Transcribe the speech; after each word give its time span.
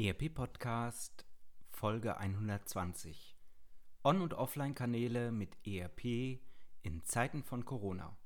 ERP 0.00 0.32
Podcast 0.32 1.26
Folge 1.70 2.18
120 2.18 3.36
On- 4.04 4.22
und 4.22 4.32
Offline-Kanäle 4.32 5.32
mit 5.32 5.58
ERP 5.66 6.38
in 6.82 7.02
Zeiten 7.02 7.42
von 7.42 7.64
Corona. 7.64 8.16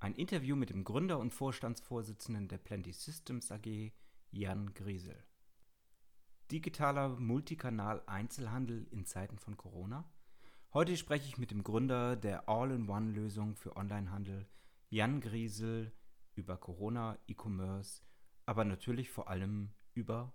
Ein 0.00 0.14
Interview 0.14 0.54
mit 0.54 0.68
dem 0.68 0.84
Gründer 0.84 1.18
und 1.18 1.32
Vorstandsvorsitzenden 1.32 2.48
der 2.48 2.58
Plenty 2.58 2.92
Systems 2.92 3.50
AG, 3.50 3.94
Jan 4.30 4.74
Griesel. 4.74 5.16
Digitaler 6.50 7.08
Multikanal-Einzelhandel 7.08 8.86
in 8.90 9.06
Zeiten 9.06 9.38
von 9.38 9.56
Corona? 9.56 10.04
Heute 10.74 10.98
spreche 10.98 11.26
ich 11.26 11.38
mit 11.38 11.52
dem 11.52 11.62
Gründer 11.62 12.16
der 12.16 12.50
All-in-One-Lösung 12.50 13.56
für 13.56 13.76
Onlinehandel, 13.76 14.46
Jan 14.90 15.22
Griesel, 15.22 15.90
über 16.34 16.58
Corona, 16.58 17.16
E-Commerce, 17.28 18.02
aber 18.44 18.66
natürlich 18.66 19.08
vor 19.08 19.30
allem 19.30 19.70
über 19.94 20.34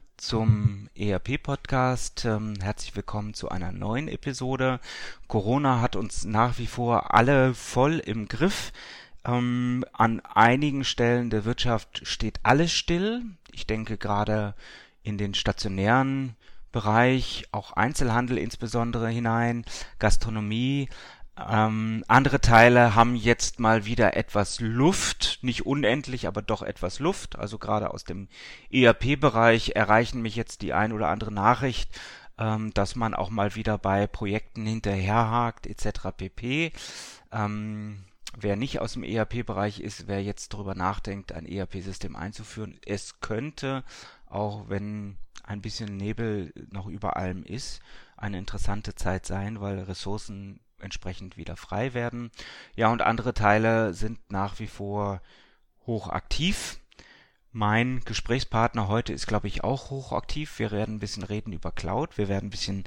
zum 0.21 0.87
ERP-Podcast. 0.95 2.25
Ähm, 2.25 2.53
herzlich 2.61 2.95
willkommen 2.95 3.33
zu 3.33 3.49
einer 3.49 3.71
neuen 3.71 4.07
Episode. 4.07 4.79
Corona 5.27 5.81
hat 5.81 5.95
uns 5.95 6.25
nach 6.25 6.59
wie 6.59 6.67
vor 6.67 7.15
alle 7.15 7.55
voll 7.55 7.97
im 7.97 8.27
Griff. 8.27 8.71
Ähm, 9.25 9.83
an 9.93 10.19
einigen 10.19 10.83
Stellen 10.83 11.31
der 11.31 11.43
Wirtschaft 11.43 12.01
steht 12.07 12.39
alles 12.43 12.71
still. 12.71 13.23
Ich 13.51 13.65
denke 13.65 13.97
gerade 13.97 14.53
in 15.01 15.17
den 15.17 15.33
stationären 15.33 16.35
Bereich, 16.71 17.47
auch 17.51 17.71
Einzelhandel 17.71 18.37
insbesondere 18.37 19.09
hinein, 19.09 19.65
Gastronomie, 19.97 20.87
ähm, 21.37 22.03
andere 22.07 22.41
Teile 22.41 22.93
haben 22.95 23.15
jetzt 23.15 23.59
mal 23.59 23.85
wieder 23.85 24.15
etwas 24.17 24.59
Luft, 24.59 25.39
nicht 25.41 25.65
unendlich, 25.65 26.27
aber 26.27 26.41
doch 26.41 26.61
etwas 26.61 26.99
Luft. 26.99 27.37
Also 27.37 27.57
gerade 27.57 27.93
aus 27.93 28.03
dem 28.03 28.27
ERP-Bereich 28.69 29.71
erreichen 29.75 30.21
mich 30.21 30.35
jetzt 30.35 30.61
die 30.61 30.73
ein 30.73 30.91
oder 30.91 31.07
andere 31.07 31.31
Nachricht, 31.31 31.89
ähm, 32.37 32.73
dass 32.73 32.95
man 32.95 33.13
auch 33.13 33.29
mal 33.29 33.55
wieder 33.55 33.77
bei 33.77 34.07
Projekten 34.07 34.65
hinterherhakt 34.65 35.67
etc. 35.67 36.09
pp. 36.15 36.73
Ähm, 37.31 38.03
wer 38.37 38.55
nicht 38.57 38.79
aus 38.79 38.93
dem 38.93 39.03
ERP-Bereich 39.03 39.79
ist, 39.79 40.07
wer 40.07 40.21
jetzt 40.21 40.53
darüber 40.53 40.75
nachdenkt, 40.75 41.31
ein 41.31 41.45
ERP-System 41.45 42.15
einzuführen, 42.15 42.77
es 42.85 43.21
könnte, 43.21 43.83
auch 44.27 44.69
wenn 44.69 45.17
ein 45.43 45.61
bisschen 45.61 45.97
Nebel 45.97 46.53
noch 46.71 46.87
über 46.87 47.15
allem 47.15 47.43
ist, 47.43 47.81
eine 48.17 48.37
interessante 48.37 48.95
Zeit 48.95 49.25
sein, 49.25 49.59
weil 49.61 49.79
Ressourcen 49.79 50.59
entsprechend 50.81 51.37
wieder 51.37 51.55
frei 51.55 51.93
werden. 51.93 52.31
Ja, 52.75 52.91
und 52.91 53.01
andere 53.01 53.33
Teile 53.33 53.93
sind 53.93 54.19
nach 54.29 54.59
wie 54.59 54.67
vor 54.67 55.21
hochaktiv. 55.85 56.79
Mein 57.51 57.99
Gesprächspartner 58.05 58.87
heute 58.87 59.11
ist, 59.11 59.27
glaube 59.27 59.47
ich, 59.47 59.63
auch 59.63 59.89
hochaktiv. 59.89 60.57
Wir 60.59 60.71
werden 60.71 60.95
ein 60.95 60.99
bisschen 60.99 61.23
reden 61.23 61.51
über 61.51 61.71
Cloud. 61.71 62.17
Wir 62.17 62.29
werden 62.29 62.47
ein 62.47 62.51
bisschen 62.51 62.85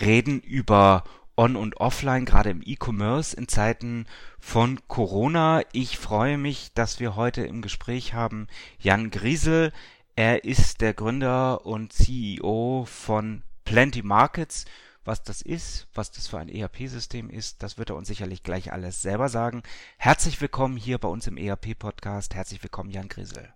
reden 0.00 0.40
über 0.40 1.04
On- 1.36 1.56
und 1.56 1.76
Offline, 1.78 2.24
gerade 2.24 2.48
im 2.48 2.62
E-Commerce 2.64 3.36
in 3.36 3.46
Zeiten 3.46 4.06
von 4.40 4.80
Corona. 4.88 5.60
Ich 5.72 5.98
freue 5.98 6.38
mich, 6.38 6.72
dass 6.72 6.98
wir 6.98 7.14
heute 7.14 7.42
im 7.42 7.60
Gespräch 7.60 8.14
haben 8.14 8.46
Jan 8.78 9.10
Griesel. 9.10 9.70
Er 10.14 10.44
ist 10.44 10.80
der 10.80 10.94
Gründer 10.94 11.66
und 11.66 11.92
CEO 11.92 12.86
von 12.88 13.42
Plenty 13.66 14.02
Markets. 14.02 14.64
Was 15.06 15.22
das 15.22 15.40
ist, 15.40 15.86
was 15.94 16.10
das 16.10 16.26
für 16.26 16.38
ein 16.38 16.48
ERP-System 16.48 17.30
ist, 17.30 17.62
das 17.62 17.78
wird 17.78 17.90
er 17.90 17.96
uns 17.96 18.08
sicherlich 18.08 18.42
gleich 18.42 18.72
alles 18.72 19.02
selber 19.02 19.28
sagen. 19.28 19.62
Herzlich 19.98 20.40
willkommen 20.40 20.76
hier 20.76 20.98
bei 20.98 21.06
uns 21.06 21.28
im 21.28 21.36
ERP-Podcast. 21.36 22.34
Herzlich 22.34 22.60
willkommen, 22.64 22.90
Jan 22.90 23.06
Grisel. 23.06 23.48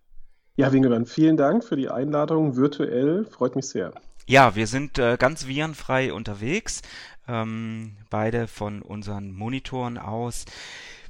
Ja, 0.54 0.72
Wingemann, 0.72 1.06
vielen 1.06 1.36
Dank 1.36 1.64
für 1.64 1.74
die 1.74 1.88
Einladung 1.88 2.54
virtuell. 2.54 3.24
Freut 3.24 3.56
mich 3.56 3.66
sehr. 3.66 3.92
Ja, 4.28 4.54
wir 4.54 4.68
sind 4.68 5.00
äh, 5.00 5.16
ganz 5.18 5.48
virenfrei 5.48 6.12
unterwegs, 6.12 6.82
ähm, 7.26 7.96
beide 8.10 8.46
von 8.46 8.80
unseren 8.80 9.32
Monitoren 9.32 9.98
aus. 9.98 10.44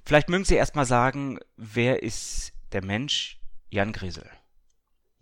Vielleicht 0.06 0.30
mögen 0.30 0.46
Sie 0.46 0.54
erstmal 0.54 0.86
sagen, 0.86 1.38
wer 1.58 2.02
ist 2.02 2.54
der 2.72 2.82
Mensch 2.82 3.38
Jan 3.68 3.92
Grisel? 3.92 4.24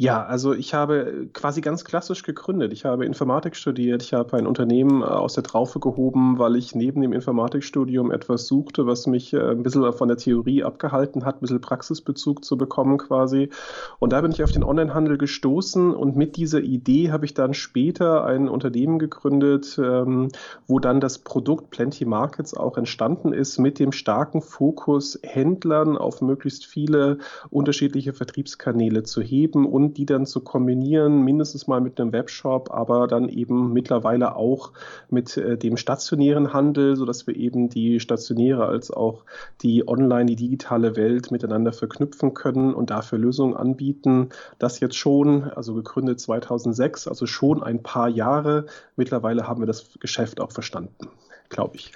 Ja, 0.00 0.24
also 0.24 0.54
ich 0.54 0.74
habe 0.74 1.28
quasi 1.32 1.60
ganz 1.60 1.84
klassisch 1.84 2.22
gegründet. 2.22 2.72
Ich 2.72 2.84
habe 2.84 3.04
Informatik 3.04 3.56
studiert. 3.56 4.00
Ich 4.04 4.14
habe 4.14 4.36
ein 4.36 4.46
Unternehmen 4.46 5.02
äh, 5.02 5.06
aus 5.06 5.34
der 5.34 5.42
Traufe 5.42 5.80
gehoben, 5.80 6.38
weil 6.38 6.54
ich 6.54 6.72
neben 6.72 7.00
dem 7.00 7.12
Informatikstudium 7.12 8.12
etwas 8.12 8.46
suchte, 8.46 8.86
was 8.86 9.08
mich 9.08 9.32
äh, 9.32 9.40
ein 9.40 9.64
bisschen 9.64 9.92
von 9.92 10.06
der 10.06 10.16
Theorie 10.16 10.62
abgehalten 10.62 11.24
hat, 11.24 11.38
ein 11.38 11.40
bisschen 11.40 11.60
Praxisbezug 11.60 12.44
zu 12.44 12.56
bekommen 12.56 12.98
quasi. 12.98 13.50
Und 13.98 14.12
da 14.12 14.20
bin 14.20 14.30
ich 14.30 14.44
auf 14.44 14.52
den 14.52 14.62
Onlinehandel 14.62 15.18
gestoßen 15.18 15.92
und 15.92 16.14
mit 16.14 16.36
dieser 16.36 16.60
Idee 16.60 17.10
habe 17.10 17.24
ich 17.24 17.34
dann 17.34 17.52
später 17.52 18.24
ein 18.24 18.48
Unternehmen 18.48 19.00
gegründet, 19.00 19.80
ähm, 19.82 20.28
wo 20.68 20.78
dann 20.78 21.00
das 21.00 21.18
Produkt 21.18 21.70
Plenty 21.70 22.04
Markets 22.04 22.54
auch 22.54 22.78
entstanden 22.78 23.32
ist 23.32 23.58
mit 23.58 23.80
dem 23.80 23.90
starken 23.90 24.42
Fokus, 24.42 25.18
Händlern 25.24 25.98
auf 25.98 26.22
möglichst 26.22 26.66
viele 26.66 27.18
unterschiedliche 27.50 28.12
Vertriebskanäle 28.12 29.02
zu 29.02 29.22
heben 29.22 29.66
und 29.66 29.87
die 29.94 30.06
dann 30.06 30.26
zu 30.26 30.40
kombinieren, 30.40 31.22
mindestens 31.22 31.66
mal 31.66 31.80
mit 31.80 32.00
einem 32.00 32.12
Webshop, 32.12 32.70
aber 32.70 33.06
dann 33.06 33.28
eben 33.28 33.72
mittlerweile 33.72 34.36
auch 34.36 34.72
mit 35.10 35.36
äh, 35.36 35.56
dem 35.56 35.76
stationären 35.76 36.52
Handel, 36.52 36.96
sodass 36.96 37.26
wir 37.26 37.36
eben 37.36 37.68
die 37.68 38.00
stationäre 38.00 38.66
als 38.66 38.90
auch 38.90 39.24
die 39.62 39.86
online, 39.86 40.26
die 40.26 40.36
digitale 40.36 40.96
Welt 40.96 41.30
miteinander 41.30 41.72
verknüpfen 41.72 42.34
können 42.34 42.74
und 42.74 42.90
dafür 42.90 43.18
Lösungen 43.18 43.56
anbieten. 43.56 44.28
Das 44.58 44.80
jetzt 44.80 44.96
schon, 44.96 45.44
also 45.44 45.74
gegründet 45.74 46.20
2006, 46.20 47.08
also 47.08 47.26
schon 47.26 47.62
ein 47.62 47.82
paar 47.82 48.08
Jahre. 48.08 48.66
Mittlerweile 48.96 49.48
haben 49.48 49.60
wir 49.62 49.66
das 49.66 49.98
Geschäft 50.00 50.40
auch 50.40 50.52
verstanden 50.52 51.08
glaube 51.48 51.76
ich. 51.76 51.92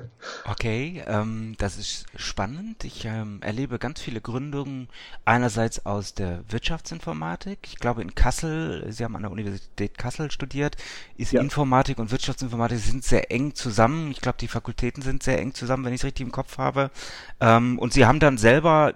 okay, 0.50 1.02
ähm, 1.06 1.54
das 1.58 1.76
ist 1.76 2.06
spannend. 2.16 2.84
Ich 2.84 3.04
ähm, 3.04 3.40
erlebe 3.42 3.78
ganz 3.78 4.00
viele 4.00 4.20
Gründungen 4.20 4.88
einerseits 5.24 5.84
aus 5.86 6.14
der 6.14 6.44
Wirtschaftsinformatik. 6.48 7.58
Ich 7.64 7.78
glaube 7.78 8.02
in 8.02 8.14
Kassel, 8.14 8.90
Sie 8.90 9.04
haben 9.04 9.16
an 9.16 9.22
der 9.22 9.30
Universität 9.30 9.98
Kassel 9.98 10.30
studiert, 10.30 10.76
ist 11.16 11.32
ja. 11.32 11.40
Informatik 11.40 11.98
und 11.98 12.10
Wirtschaftsinformatik 12.10 12.78
sind 12.78 13.04
sehr 13.04 13.30
eng 13.30 13.54
zusammen. 13.54 14.10
Ich 14.10 14.20
glaube, 14.20 14.38
die 14.38 14.48
Fakultäten 14.48 15.02
sind 15.02 15.22
sehr 15.22 15.38
eng 15.38 15.54
zusammen, 15.54 15.84
wenn 15.84 15.92
ich 15.92 16.00
es 16.00 16.04
richtig 16.04 16.26
im 16.26 16.32
Kopf 16.32 16.58
habe. 16.58 16.90
Ähm, 17.40 17.78
und 17.78 17.92
Sie 17.92 18.06
haben 18.06 18.20
dann 18.20 18.38
selber 18.38 18.94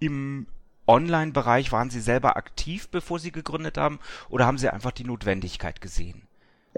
im 0.00 0.46
Online-Bereich, 0.86 1.72
waren 1.72 1.90
Sie 1.90 2.00
selber 2.00 2.36
aktiv, 2.36 2.88
bevor 2.88 3.18
Sie 3.18 3.32
gegründet 3.32 3.78
haben, 3.78 3.98
oder 4.28 4.46
haben 4.46 4.58
Sie 4.58 4.68
einfach 4.68 4.92
die 4.92 5.04
Notwendigkeit 5.04 5.80
gesehen? 5.80 6.25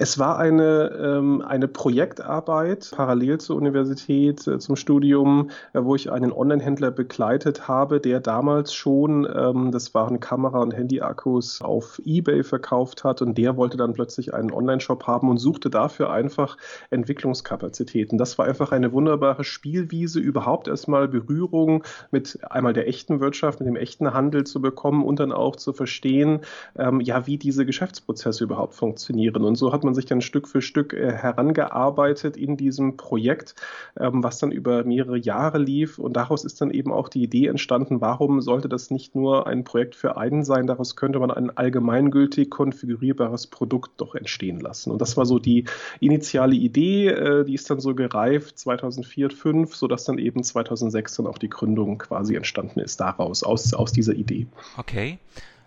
Es 0.00 0.16
war 0.16 0.38
eine, 0.38 0.92
ähm, 0.96 1.42
eine 1.42 1.66
Projektarbeit 1.66 2.92
parallel 2.94 3.38
zur 3.38 3.56
Universität, 3.56 4.46
äh, 4.46 4.60
zum 4.60 4.76
Studium, 4.76 5.50
äh, 5.72 5.82
wo 5.82 5.96
ich 5.96 6.12
einen 6.12 6.32
Online-Händler 6.32 6.92
begleitet 6.92 7.66
habe, 7.66 7.98
der 7.98 8.20
damals 8.20 8.72
schon, 8.72 9.26
ähm, 9.34 9.72
das 9.72 9.94
waren 9.94 10.20
Kamera- 10.20 10.62
und 10.62 10.70
Handy-Akkus, 10.70 11.62
auf 11.62 12.00
Ebay 12.04 12.44
verkauft 12.44 13.02
hat 13.02 13.22
und 13.22 13.36
der 13.38 13.56
wollte 13.56 13.76
dann 13.76 13.92
plötzlich 13.92 14.34
einen 14.34 14.52
Online-Shop 14.52 15.08
haben 15.08 15.28
und 15.28 15.38
suchte 15.38 15.68
dafür 15.68 16.12
einfach 16.12 16.58
Entwicklungskapazitäten. 16.90 18.18
Das 18.18 18.38
war 18.38 18.46
einfach 18.46 18.70
eine 18.70 18.92
wunderbare 18.92 19.42
Spielwiese, 19.42 20.20
überhaupt 20.20 20.68
erstmal 20.68 21.08
Berührung 21.08 21.82
mit 22.12 22.38
einmal 22.48 22.72
der 22.72 22.86
echten 22.86 23.18
Wirtschaft, 23.18 23.58
mit 23.58 23.66
dem 23.66 23.74
echten 23.74 24.14
Handel 24.14 24.44
zu 24.44 24.62
bekommen 24.62 25.02
und 25.02 25.18
dann 25.18 25.32
auch 25.32 25.56
zu 25.56 25.72
verstehen, 25.72 26.42
ähm, 26.78 27.00
ja, 27.00 27.26
wie 27.26 27.36
diese 27.36 27.66
Geschäftsprozesse 27.66 28.44
überhaupt 28.44 28.76
funktionieren. 28.76 29.42
Und 29.42 29.56
so 29.56 29.72
hat 29.72 29.87
sich 29.94 30.06
dann 30.06 30.20
Stück 30.20 30.48
für 30.48 30.62
Stück 30.62 30.92
äh, 30.92 31.12
herangearbeitet 31.12 32.36
in 32.36 32.56
diesem 32.56 32.96
Projekt, 32.96 33.54
ähm, 33.98 34.22
was 34.22 34.38
dann 34.38 34.52
über 34.52 34.84
mehrere 34.84 35.18
Jahre 35.18 35.58
lief. 35.58 35.98
Und 35.98 36.14
daraus 36.14 36.44
ist 36.44 36.60
dann 36.60 36.70
eben 36.70 36.92
auch 36.92 37.08
die 37.08 37.22
Idee 37.22 37.46
entstanden, 37.46 38.00
warum 38.00 38.40
sollte 38.40 38.68
das 38.68 38.90
nicht 38.90 39.14
nur 39.14 39.46
ein 39.46 39.64
Projekt 39.64 39.94
für 39.94 40.16
einen 40.16 40.44
sein, 40.44 40.66
daraus 40.66 40.96
könnte 40.96 41.18
man 41.18 41.30
ein 41.30 41.56
allgemeingültig 41.56 42.50
konfigurierbares 42.50 43.46
Produkt 43.46 43.92
doch 43.98 44.14
entstehen 44.14 44.60
lassen. 44.60 44.90
Und 44.90 45.00
das 45.00 45.16
war 45.16 45.26
so 45.26 45.38
die 45.38 45.64
initiale 46.00 46.54
Idee, 46.54 47.08
äh, 47.08 47.44
die 47.44 47.54
ist 47.54 47.70
dann 47.70 47.80
so 47.80 47.94
gereift 47.94 48.58
2004, 48.58 49.28
2005, 49.30 49.74
sodass 49.74 50.04
dann 50.04 50.18
eben 50.18 50.42
2006 50.42 51.16
dann 51.16 51.26
auch 51.26 51.38
die 51.38 51.48
Gründung 51.48 51.98
quasi 51.98 52.34
entstanden 52.34 52.80
ist 52.80 53.00
daraus, 53.00 53.42
aus, 53.42 53.72
aus 53.74 53.92
dieser 53.92 54.14
Idee. 54.14 54.46
Okay. 54.76 55.18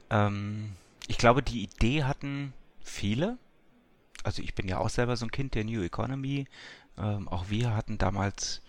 Ähm, 0.09 0.69
ich 1.07 1.17
glaube, 1.17 1.41
die 1.41 1.63
Idee 1.63 2.03
hatten 2.03 2.53
viele. 2.83 3.37
Also 4.23 4.41
ich 4.41 4.55
bin 4.55 4.67
ja 4.67 4.77
auch 4.77 4.89
selber 4.89 5.15
so 5.17 5.25
ein 5.25 5.31
Kind 5.31 5.55
der 5.55 5.63
New 5.63 5.81
Economy. 5.81 6.47
Ähm, 6.97 7.27
auch 7.27 7.49
wir 7.49 7.75
hatten 7.75 7.97
damals 7.97 8.61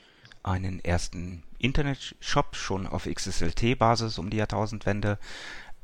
einen 0.42 0.84
ersten 0.84 1.42
Internetshop 1.58 2.56
schon 2.56 2.86
auf 2.86 3.04
XSLT-Basis 3.04 4.18
um 4.18 4.30
die 4.30 4.38
Jahrtausendwende. 4.38 5.18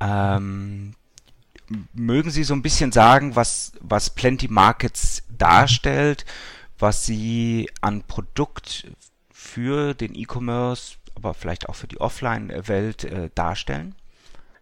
Ähm, 0.00 0.94
mögen 1.92 2.30
Sie 2.30 2.44
so 2.44 2.54
ein 2.54 2.62
bisschen 2.62 2.92
sagen, 2.92 3.36
was, 3.36 3.72
was 3.80 4.10
Plenty 4.10 4.48
Markets 4.48 5.22
darstellt, 5.36 6.24
was 6.78 7.04
Sie 7.04 7.70
an 7.80 8.02
Produkt 8.02 8.88
für 9.30 9.94
den 9.94 10.14
E-Commerce, 10.14 10.96
aber 11.14 11.34
vielleicht 11.34 11.68
auch 11.68 11.74
für 11.74 11.88
die 11.88 12.00
Offline-Welt 12.00 13.04
äh, 13.04 13.30
darstellen? 13.34 13.94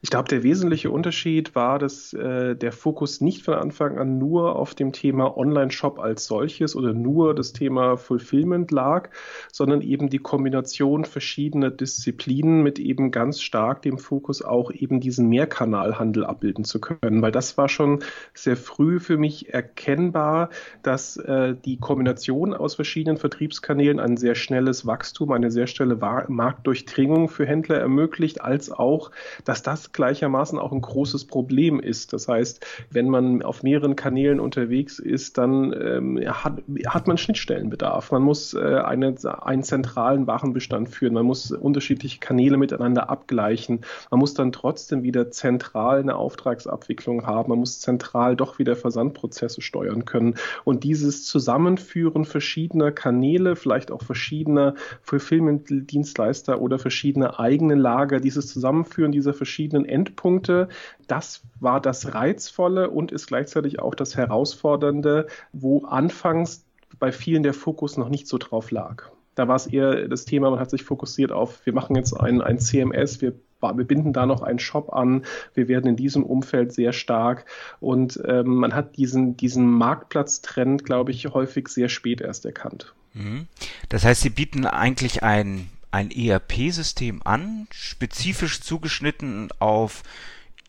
Ich 0.07 0.11
glaube, 0.11 0.29
der 0.29 0.45
wesentliche 0.45 0.93
Unterschied 0.93 1.57
war, 1.57 1.81
dass 1.81 2.13
äh, 2.13 2.55
der 2.55 2.71
Fokus 2.71 3.21
nicht 3.21 3.43
von 3.43 3.55
Anfang 3.55 3.99
an 3.99 4.19
nur 4.19 4.55
auf 4.55 4.73
dem 4.73 4.93
Thema 4.93 5.37
Online-Shop 5.37 5.99
als 5.99 6.27
solches 6.27 6.77
oder 6.77 6.95
nur 6.95 7.35
das 7.35 7.53
Thema 7.53 7.97
Fulfillment 7.97 8.71
lag, 8.71 9.11
sondern 9.51 9.81
eben 9.81 10.09
die 10.09 10.21
Kombination 10.21 11.05
verschiedener 11.05 11.73
Disziplinen 11.73 12.63
mit 12.63 12.79
eben 12.79 13.11
ganz 13.11 13.41
stark 13.41 13.83
dem 13.83 13.99
Fokus 13.99 14.43
auch 14.43 14.71
eben 14.71 15.01
diesen 15.01 15.29
Mehrkanalhandel 15.29 16.25
abbilden 16.25 16.63
zu 16.63 16.81
können, 16.81 17.21
weil 17.21 17.33
das 17.33 17.59
war 17.59 17.69
schon 17.69 17.99
sehr 18.33 18.57
früh 18.57 19.01
für 19.01 19.19
mich 19.19 19.53
erkennbar, 19.53 20.51
dass 20.85 21.17
äh, 21.17 21.57
die 21.65 21.79
Kombination 21.79 22.55
aus 22.55 22.77
verschiedenen 22.77 23.17
Vertriebskanälen 23.17 23.99
ein 23.99 24.17
sehr 24.17 24.37
schnelles 24.37 24.87
Wachstum, 24.87 25.33
eine 25.33 25.51
sehr 25.51 25.67
schnelle 25.67 25.97
Marktdurchdringung 26.29 27.29
für 27.29 27.45
Händler 27.45 27.81
ermöglicht, 27.81 28.41
als 28.41 28.71
auch, 28.71 29.11
dass 29.45 29.65
das 29.65 29.91
gleichermaßen 29.97 30.59
auch 30.59 30.73
ein 30.73 30.81
großes 30.81 31.25
Problem 31.25 31.81
ist. 31.81 32.13
Das 32.13 32.29
heißt, 32.29 32.65
wenn 32.91 33.09
man 33.09 33.43
auf 33.43 33.63
mehreren 33.63 33.97
Kanälen 33.97 34.39
unterwegs 34.39 34.99
ist, 34.99 35.39
dann 35.39 35.73
ähm, 35.73 36.21
hat, 36.25 36.63
hat 36.87 37.09
man 37.09 37.19
Schnittstellenbedarf. 37.19 38.13
Man 38.13 38.23
muss 38.23 38.55
äh, 38.55 38.59
eine, 38.59 39.15
einen 39.43 39.63
zentralen 39.65 40.27
Warenbestand 40.27 40.89
führen. 40.89 41.15
Man 41.15 41.27
muss 41.27 41.51
unterschiedliche 41.51 42.21
Kanäle 42.21 42.57
miteinander 42.57 43.11
abgleichen. 43.11 43.81
Man 44.11 44.21
muss 44.21 44.35
dann 44.35 44.53
trotzdem 44.53 45.03
wieder 45.03 45.31
zentral 45.31 46.01
eine 46.01 46.17
Auftragsabwicklung 46.17 47.27
haben. 47.27 47.51
Man 47.51 47.59
muss 47.59 47.81
zentral 47.81 48.37
doch 48.37 48.59
wieder 48.59 48.77
Versandprozesse 48.77 49.61
steuern 49.61 50.05
können. 50.05 50.35
Und 50.65 50.85
dieses 50.85 51.25
Zusammenführen 51.25 52.25
verschiedener 52.25 52.93
Kanäle, 52.93 53.57
vielleicht 53.57 53.91
auch 53.91 54.03
verschiedener 54.03 54.75
Fulfillment-Dienstleister 55.03 56.61
oder 56.61 56.79
verschiedene 56.79 57.39
eigene 57.39 57.75
Lager, 57.75 58.21
dieses 58.21 58.47
Zusammenführen 58.49 59.13
dieser 59.13 59.35
verschiedenen 59.35 59.76
Endpunkte. 59.85 60.69
Das 61.07 61.43
war 61.61 61.81
das 61.81 62.15
Reizvolle 62.15 62.91
und 62.91 63.13
ist 63.13 63.27
gleichzeitig 63.27 63.81
auch 63.81 63.95
das 63.95 64.17
Herausfordernde, 64.17 65.27
wo 65.53 65.85
anfangs 65.85 66.65
bei 66.99 67.13
vielen 67.13 67.43
der 67.43 67.55
Fokus 67.55 67.97
noch 67.97 68.09
nicht 68.09 68.27
so 68.27 68.39
drauf 68.39 68.71
lag. 68.71 69.11
Da 69.35 69.49
war 69.49 69.57
es 69.57 69.67
eher 69.67 70.09
das 70.09 70.25
Thema, 70.25 70.51
man 70.51 70.61
hat 70.61 70.71
sich 70.71 70.83
fokussiert 70.83 71.31
auf, 71.31 71.67
wir 71.67 71.75
machen 71.75 71.95
jetzt 71.95 72.15
ein, 72.15 72.41
ein 72.41 72.59
CMS, 72.59 73.21
wir 73.21 73.35
wir 73.61 73.85
binden 73.85 74.13
da 74.13 74.27
noch 74.27 74.43
einen 74.43 74.59
Shop 74.59 74.93
an. 74.93 75.25
Wir 75.55 75.69
werden 75.69 75.89
in 75.89 75.97
diesem 75.97 76.25
Umfeld 76.25 76.73
sehr 76.73 76.93
stark. 76.93 77.47
Und 77.81 78.21
ähm, 78.27 78.57
man 78.57 78.75
hat 78.75 78.97
diesen, 78.97 79.37
diesen 79.37 79.67
Marktplatztrend, 79.67 80.85
glaube 80.85 81.11
ich, 81.11 81.27
häufig 81.29 81.69
sehr 81.69 81.89
spät 81.89 82.21
erst 82.21 82.45
erkannt. 82.45 82.95
Mhm. 83.15 83.47
Das 83.89 84.05
heißt, 84.05 84.23
Sie 84.23 84.31
bieten 84.31 84.67
eigentlich 84.67 85.23
ein 85.23 85.69
ein 85.97 86.11
ERP-System 86.11 87.23
an, 87.25 87.69
spezifisch 87.71 88.61
zugeschnitten 88.61 89.49
auf 89.61 90.03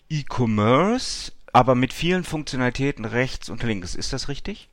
E-Commerce, 0.10 1.34
aber 1.52 1.76
mit 1.76 1.92
vielen 1.92 2.24
Funktionalitäten 2.24 3.04
rechts 3.04 3.50
und 3.50 3.62
links. 3.62 3.94
Ist 3.94 4.14
das 4.14 4.30
richtig? 4.30 4.70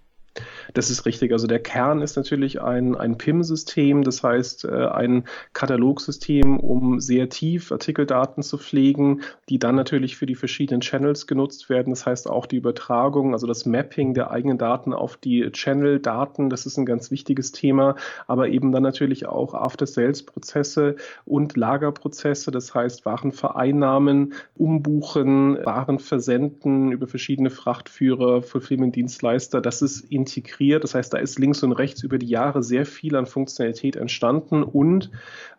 Das 0.72 0.90
ist 0.90 1.06
richtig. 1.06 1.32
Also 1.32 1.46
der 1.46 1.60
Kern 1.60 2.02
ist 2.02 2.16
natürlich 2.16 2.60
ein, 2.60 2.96
ein 2.96 3.18
PIM-System, 3.18 4.02
das 4.02 4.22
heißt 4.22 4.64
äh, 4.64 4.86
ein 4.88 5.24
Katalogsystem, 5.52 6.58
um 6.58 7.00
sehr 7.00 7.28
tief 7.28 7.70
Artikeldaten 7.70 8.42
zu 8.42 8.58
pflegen, 8.58 9.22
die 9.48 9.58
dann 9.58 9.76
natürlich 9.76 10.16
für 10.16 10.26
die 10.26 10.34
verschiedenen 10.34 10.80
Channels 10.80 11.26
genutzt 11.26 11.68
werden. 11.68 11.90
Das 11.90 12.06
heißt 12.06 12.28
auch 12.28 12.46
die 12.46 12.56
Übertragung, 12.56 13.32
also 13.32 13.46
das 13.46 13.66
Mapping 13.66 14.14
der 14.14 14.30
eigenen 14.30 14.58
Daten 14.58 14.92
auf 14.92 15.16
die 15.16 15.50
Channel-Daten, 15.50 16.50
das 16.50 16.66
ist 16.66 16.78
ein 16.78 16.86
ganz 16.86 17.10
wichtiges 17.10 17.52
Thema, 17.52 17.96
aber 18.26 18.48
eben 18.48 18.72
dann 18.72 18.82
natürlich 18.82 19.26
auch 19.26 19.54
After-Sales-Prozesse 19.54 20.96
und 21.24 21.56
Lagerprozesse, 21.56 22.50
das 22.50 22.74
heißt 22.74 23.06
Warenvereinnahmen, 23.06 24.34
Umbuchen, 24.56 25.64
Waren 25.64 25.98
versenden 25.98 26.92
über 26.92 27.06
verschiedene 27.06 27.50
Frachtführer, 27.50 28.42
Fulfillment-Dienstleister. 28.42 29.60
Das 29.60 29.82
ist 29.82 30.00
in 30.10 30.23
integriert. 30.24 30.82
Das 30.82 30.94
heißt, 30.94 31.12
da 31.12 31.18
ist 31.18 31.38
links 31.38 31.62
und 31.62 31.72
rechts 31.72 32.02
über 32.02 32.18
die 32.18 32.28
Jahre 32.28 32.62
sehr 32.62 32.86
viel 32.86 33.14
an 33.16 33.26
Funktionalität 33.26 33.96
entstanden 33.96 34.62
und 34.62 35.10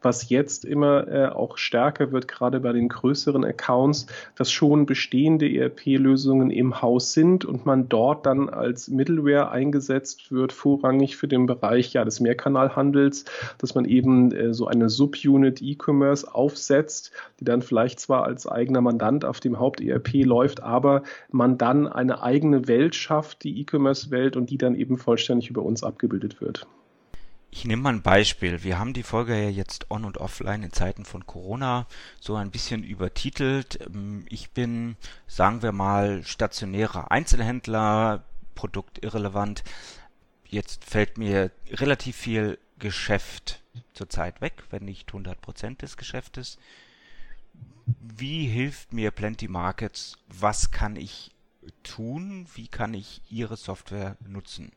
was 0.02 0.30
jetzt 0.30 0.66
immer 0.66 1.08
äh, 1.08 1.28
auch 1.30 1.58
stärker 1.58 2.12
wird, 2.12 2.28
gerade 2.28 2.60
bei 2.60 2.72
den 2.74 2.90
größeren 2.90 3.44
Accounts, 3.44 4.06
dass 4.36 4.52
schon 4.52 4.86
bestehende 4.86 5.48
ERP-Lösungen 5.52 6.52
im 6.52 6.82
Haus 6.82 7.14
sind 7.14 7.44
und 7.44 7.66
man 7.66 7.90
dort 7.90 8.26
dann 8.26 8.50
als 8.50 8.88
Middleware 8.88 9.50
eingesetzt 9.50 10.32
wird, 10.32 10.54
vorrangig 10.54 11.18
für 11.18 11.28
den 11.28 11.48
Bereich 11.48 11.94
ja, 11.94 12.06
des 12.06 12.20
Mehrkanalhandels, 12.20 13.26
dass 13.58 13.74
man 13.74 13.86
eben 13.86 14.32
äh, 14.32 14.54
so 14.54 14.68
eine 14.68 14.90
Subunit 14.90 15.62
E-Commerce 15.62 16.34
aufsetzt, 16.34 17.12
die 17.40 17.46
dann 17.46 17.62
vielleicht 17.62 18.00
zwar 18.00 18.26
als 18.26 18.48
eigener 18.48 18.82
Mandant 18.82 19.26
auf 19.26 19.40
dem 19.40 19.60
Haupt-ERP 19.60 20.24
läuft, 20.24 20.62
aber 20.62 21.04
man 21.32 21.58
dann 21.58 21.88
eine 21.88 22.22
eigene 22.22 22.68
Welt 22.68 22.96
schafft, 22.96 23.44
die 23.44 23.60
E-Commerce-Welt 23.62 24.38
und 24.38 24.52
die 24.52 24.55
die 24.56 24.58
dann 24.58 24.76
eben 24.76 24.98
vollständig 24.98 25.50
über 25.50 25.64
uns 25.64 25.84
abgebildet 25.84 26.40
wird. 26.40 26.66
Ich 27.52 27.66
nehme 27.66 27.82
mal 27.82 27.94
ein 27.94 28.02
Beispiel. 28.02 28.64
Wir 28.64 28.80
haben 28.80 28.94
die 28.94 29.04
Folge 29.04 29.36
ja 29.36 29.50
jetzt 29.50 29.92
on 29.92 30.06
und 30.06 30.18
offline 30.18 30.64
in 30.64 30.72
Zeiten 30.72 31.04
von 31.04 31.26
Corona 31.26 31.88
so 32.22 32.36
ein 32.36 32.52
bisschen 32.52 32.84
übertitelt. 32.84 33.80
Ähm, 33.86 34.26
ich 34.30 34.52
bin, 34.52 34.96
sagen 35.28 35.62
wir 35.62 35.74
mal, 35.74 36.24
stationärer 36.24 37.12
Einzelhändler, 37.12 38.24
Produkt 38.56 39.04
irrelevant. 39.04 39.66
Jetzt 40.48 40.86
fällt 40.86 41.18
mir 41.18 41.52
relativ 41.70 42.16
viel 42.16 42.58
Geschäft 42.80 43.62
zurzeit 43.94 44.40
weg, 44.40 44.64
wenn 44.70 44.86
nicht 44.86 45.10
100 45.10 45.42
Prozent 45.42 45.82
des 45.82 45.98
Geschäftes. 45.98 46.58
Wie 48.00 48.46
hilft 48.48 48.94
mir 48.94 49.12
Plenty 49.12 49.50
Markets? 49.50 50.18
Was 50.30 50.72
kann 50.72 50.96
ich 50.96 51.35
tun? 51.84 52.48
Wie 52.54 52.68
kann 52.68 52.94
ich 52.94 53.22
Ihre 53.30 53.58
Software 53.58 54.18
nutzen? 54.28 54.72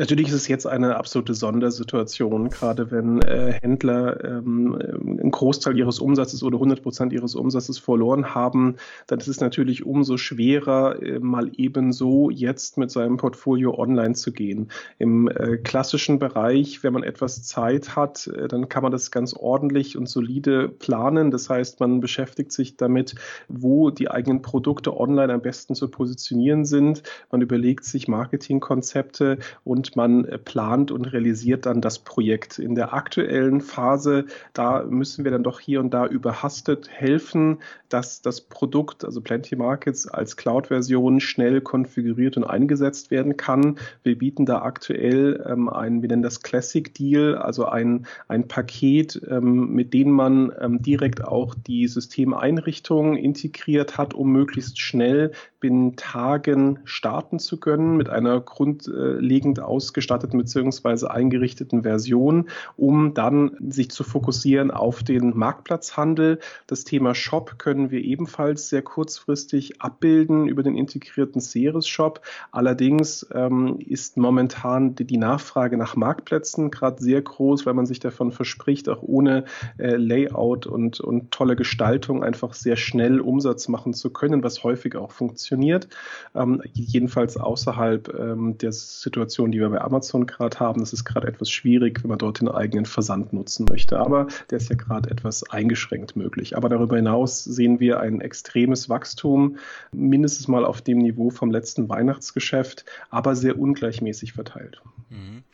Natürlich 0.00 0.28
ist 0.28 0.34
es 0.34 0.48
jetzt 0.48 0.66
eine 0.66 0.96
absolute 0.96 1.34
Sondersituation, 1.34 2.48
gerade 2.48 2.90
wenn 2.90 3.20
äh, 3.20 3.52
Händler 3.60 4.24
ähm, 4.24 4.74
einen 4.74 5.30
Großteil 5.30 5.76
ihres 5.76 5.98
Umsatzes 5.98 6.42
oder 6.42 6.56
100 6.56 6.82
Prozent 6.82 7.12
ihres 7.12 7.34
Umsatzes 7.34 7.78
verloren 7.78 8.34
haben, 8.34 8.76
dann 9.08 9.18
ist 9.18 9.28
es 9.28 9.40
natürlich 9.40 9.84
umso 9.84 10.16
schwerer, 10.16 11.02
äh, 11.02 11.18
mal 11.18 11.50
ebenso 11.54 12.30
jetzt 12.30 12.78
mit 12.78 12.90
seinem 12.90 13.18
Portfolio 13.18 13.78
online 13.78 14.14
zu 14.14 14.32
gehen. 14.32 14.70
Im 14.98 15.28
äh, 15.28 15.58
klassischen 15.58 16.18
Bereich, 16.18 16.82
wenn 16.82 16.94
man 16.94 17.02
etwas 17.02 17.42
Zeit 17.42 17.94
hat, 17.94 18.26
äh, 18.26 18.48
dann 18.48 18.70
kann 18.70 18.82
man 18.82 18.92
das 18.92 19.10
ganz 19.10 19.34
ordentlich 19.34 19.98
und 19.98 20.08
solide 20.08 20.70
planen. 20.70 21.30
Das 21.30 21.50
heißt, 21.50 21.78
man 21.78 22.00
beschäftigt 22.00 22.52
sich 22.52 22.78
damit, 22.78 23.16
wo 23.48 23.90
die 23.90 24.10
eigenen 24.10 24.40
Produkte 24.40 24.98
online 24.98 25.30
am 25.30 25.42
besten 25.42 25.74
zu 25.74 25.90
positionieren 25.90 26.64
sind. 26.64 27.02
Man 27.30 27.42
überlegt 27.42 27.84
sich 27.84 28.08
Marketingkonzepte 28.08 29.36
und 29.62 29.89
man 29.96 30.24
äh, 30.24 30.38
plant 30.38 30.90
und 30.90 31.06
realisiert 31.06 31.66
dann 31.66 31.80
das 31.80 31.98
Projekt. 31.98 32.58
In 32.58 32.74
der 32.74 32.94
aktuellen 32.94 33.60
Phase, 33.60 34.26
da 34.52 34.84
müssen 34.84 35.24
wir 35.24 35.30
dann 35.30 35.42
doch 35.42 35.60
hier 35.60 35.80
und 35.80 35.92
da 35.92 36.06
überhastet 36.06 36.88
helfen, 36.90 37.58
dass 37.88 38.22
das 38.22 38.40
Produkt, 38.40 39.04
also 39.04 39.20
Plenty 39.20 39.56
Markets 39.56 40.06
als 40.06 40.36
Cloud-Version 40.36 41.20
schnell 41.20 41.60
konfiguriert 41.60 42.36
und 42.36 42.44
eingesetzt 42.44 43.10
werden 43.10 43.36
kann. 43.36 43.78
Wir 44.02 44.16
bieten 44.16 44.46
da 44.46 44.62
aktuell 44.62 45.44
ähm, 45.48 45.68
ein, 45.68 46.02
wir 46.02 46.08
nennen 46.08 46.22
das 46.22 46.42
Classic 46.42 46.92
Deal, 46.94 47.36
also 47.36 47.66
ein, 47.66 48.06
ein 48.28 48.48
Paket, 48.48 49.20
ähm, 49.28 49.72
mit 49.74 49.92
dem 49.92 50.10
man 50.10 50.52
ähm, 50.60 50.82
direkt 50.82 51.24
auch 51.24 51.54
die 51.54 51.88
Systemeinrichtung 51.88 53.16
integriert 53.16 53.98
hat, 53.98 54.14
um 54.14 54.30
möglichst 54.30 54.80
schnell 54.80 55.32
binnen 55.58 55.96
Tagen 55.96 56.78
starten 56.84 57.38
zu 57.38 57.58
können 57.58 57.96
mit 57.96 58.08
einer 58.08 58.40
grundlegend 58.40 59.60
ausgestatteten 59.70 60.38
bzw. 60.38 61.06
eingerichteten 61.06 61.82
Version, 61.82 62.48
um 62.76 63.14
dann 63.14 63.52
sich 63.68 63.90
zu 63.90 64.04
fokussieren 64.04 64.70
auf 64.70 65.02
den 65.02 65.36
Marktplatzhandel. 65.36 66.40
Das 66.66 66.84
Thema 66.84 67.14
Shop 67.14 67.58
können 67.58 67.90
wir 67.90 68.02
ebenfalls 68.02 68.68
sehr 68.68 68.82
kurzfristig 68.82 69.80
abbilden 69.80 70.48
über 70.48 70.62
den 70.62 70.76
integrierten 70.76 71.40
Ceres 71.40 71.86
Shop. 71.86 72.20
Allerdings 72.50 73.26
ähm, 73.32 73.78
ist 73.78 74.16
momentan 74.16 74.94
die, 74.94 75.04
die, 75.04 75.20
Nachfrage 75.20 75.76
nach 75.76 75.96
Marktplätzen 75.96 76.70
gerade 76.70 77.02
sehr 77.02 77.20
groß, 77.20 77.66
weil 77.66 77.74
man 77.74 77.86
sich 77.86 78.00
davon 78.00 78.32
verspricht, 78.32 78.88
auch 78.88 79.02
ohne 79.02 79.44
äh, 79.78 79.96
Layout 79.96 80.66
und, 80.66 80.98
und 81.00 81.30
tolle 81.30 81.56
Gestaltung 81.56 82.24
einfach 82.24 82.54
sehr 82.54 82.76
schnell 82.76 83.20
Umsatz 83.20 83.68
machen 83.68 83.92
zu 83.92 84.10
können, 84.10 84.42
was 84.42 84.64
häufig 84.64 84.96
auch 84.96 85.12
funktioniert. 85.12 85.88
Ähm, 86.34 86.62
jedenfalls 86.72 87.36
außerhalb 87.36 88.12
ähm, 88.18 88.58
der 88.58 88.72
Situation, 88.72 89.52
die 89.52 89.59
wir 89.60 89.70
bei 89.70 89.80
Amazon 89.80 90.26
gerade 90.26 90.58
haben. 90.58 90.80
Das 90.80 90.92
ist 90.92 91.04
gerade 91.04 91.28
etwas 91.28 91.50
schwierig, 91.50 92.02
wenn 92.02 92.08
man 92.08 92.18
dort 92.18 92.40
den 92.40 92.48
eigenen 92.48 92.86
Versand 92.86 93.32
nutzen 93.32 93.66
möchte. 93.68 93.98
Aber 93.98 94.26
der 94.50 94.58
ist 94.58 94.70
ja 94.70 94.76
gerade 94.76 95.10
etwas 95.10 95.48
eingeschränkt 95.50 96.16
möglich. 96.16 96.56
Aber 96.56 96.68
darüber 96.68 96.96
hinaus 96.96 97.44
sehen 97.44 97.80
wir 97.80 98.00
ein 98.00 98.20
extremes 98.20 98.88
Wachstum, 98.88 99.56
mindestens 99.92 100.48
mal 100.48 100.64
auf 100.64 100.82
dem 100.82 100.98
Niveau 100.98 101.30
vom 101.30 101.50
letzten 101.50 101.88
Weihnachtsgeschäft, 101.88 102.84
aber 103.10 103.36
sehr 103.36 103.58
ungleichmäßig 103.58 104.32
verteilt. 104.32 104.80
Mhm. 105.10 105.44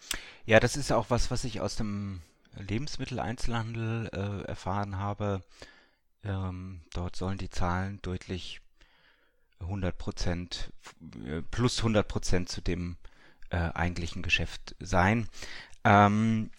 Ja, 0.47 0.61
das 0.61 0.77
ist 0.77 0.93
auch 0.93 1.11
was, 1.11 1.31
was 1.31 1.45
ich 1.45 1.61
aus 1.61 1.77
dem 1.77 2.21
Lebensmitteleinzelhandel 2.57 4.11
äh, 4.13 4.49
erfahren 4.49 4.99
habe. 4.99 5.43
Ähm, 6.25 6.81
dort 6.93 7.17
sollen 7.17 7.39
die 7.39 7.51
Zahlen 7.51 8.01
deutlich 8.03 8.61
100 9.61 9.97
Prozent, 9.97 10.73
äh, 11.27 11.43
plus 11.51 11.79
100 11.79 12.07
Prozent 12.07 12.49
zu 12.49 12.61
dem 12.61 12.97
äh, 13.51 13.57
eigentlichen 13.57 14.23
Geschäft 14.23 14.75
sein. 14.81 15.29
Ähm, 15.85 16.51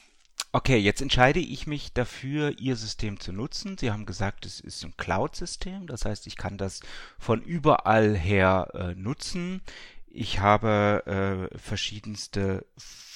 okay, 0.51 0.77
jetzt 0.77 1.01
entscheide 1.01 1.39
ich 1.39 1.67
mich 1.67 1.93
dafür, 1.93 2.57
Ihr 2.59 2.75
System 2.75 3.19
zu 3.19 3.33
nutzen. 3.33 3.77
Sie 3.77 3.91
haben 3.91 4.05
gesagt, 4.05 4.45
es 4.45 4.59
ist 4.59 4.83
ein 4.83 4.95
Cloud-System, 4.97 5.87
das 5.87 6.05
heißt, 6.05 6.27
ich 6.27 6.37
kann 6.37 6.57
das 6.57 6.81
von 7.19 7.41
überall 7.41 8.15
her 8.15 8.69
äh, 8.73 8.95
nutzen. 8.95 9.61
Ich 10.09 10.39
habe 10.39 11.49
äh, 11.51 11.57
verschiedenste 11.59 12.65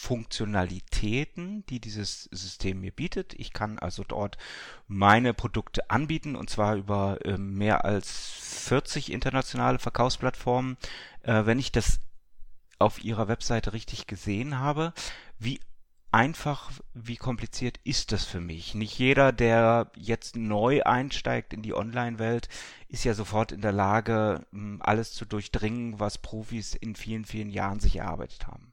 Funktionalitäten, 0.02 1.66
die 1.68 1.80
dieses 1.80 2.24
System 2.32 2.82
mir 2.82 2.92
bietet. 2.92 3.34
Ich 3.38 3.54
kann 3.54 3.80
also 3.80 4.04
dort 4.04 4.38
meine 4.88 5.34
Produkte 5.34 5.90
anbieten 5.90 6.36
und 6.36 6.50
zwar 6.50 6.76
über 6.76 7.18
äh, 7.24 7.38
mehr 7.38 7.86
als 7.86 8.12
40 8.40 9.12
internationale 9.12 9.80
Verkaufsplattformen. 9.80 10.78
Äh, 11.24 11.46
wenn 11.46 11.60
ich 11.60 11.72
das 11.72 12.00
auf 12.82 13.04
Ihrer 13.04 13.28
Webseite 13.28 13.74
richtig 13.74 14.08
gesehen 14.08 14.60
habe, 14.60 14.94
wie 15.40 15.60
einfach, 16.12 16.72
wie 16.94 17.16
kompliziert 17.16 17.80
ist 17.84 18.12
das 18.12 18.26
für 18.26 18.42
mich? 18.42 18.76
Nicht 18.76 19.00
jeder, 19.00 19.32
der 19.32 19.92
jetzt 19.96 20.36
neu 20.36 20.84
einsteigt 20.84 21.54
in 21.54 21.62
die 21.62 21.74
Online-Welt, 21.74 22.50
ist 22.90 23.06
ja 23.06 23.14
sofort 23.14 23.52
in 23.52 23.62
der 23.62 23.72
Lage, 23.72 24.46
alles 24.80 25.14
zu 25.14 25.26
durchdringen, 25.26 26.00
was 26.00 26.18
Profis 26.18 26.76
in 26.76 26.96
vielen, 26.96 27.26
vielen 27.26 27.50
Jahren 27.50 27.80
sich 27.80 27.96
erarbeitet 27.96 28.48
haben. 28.48 28.71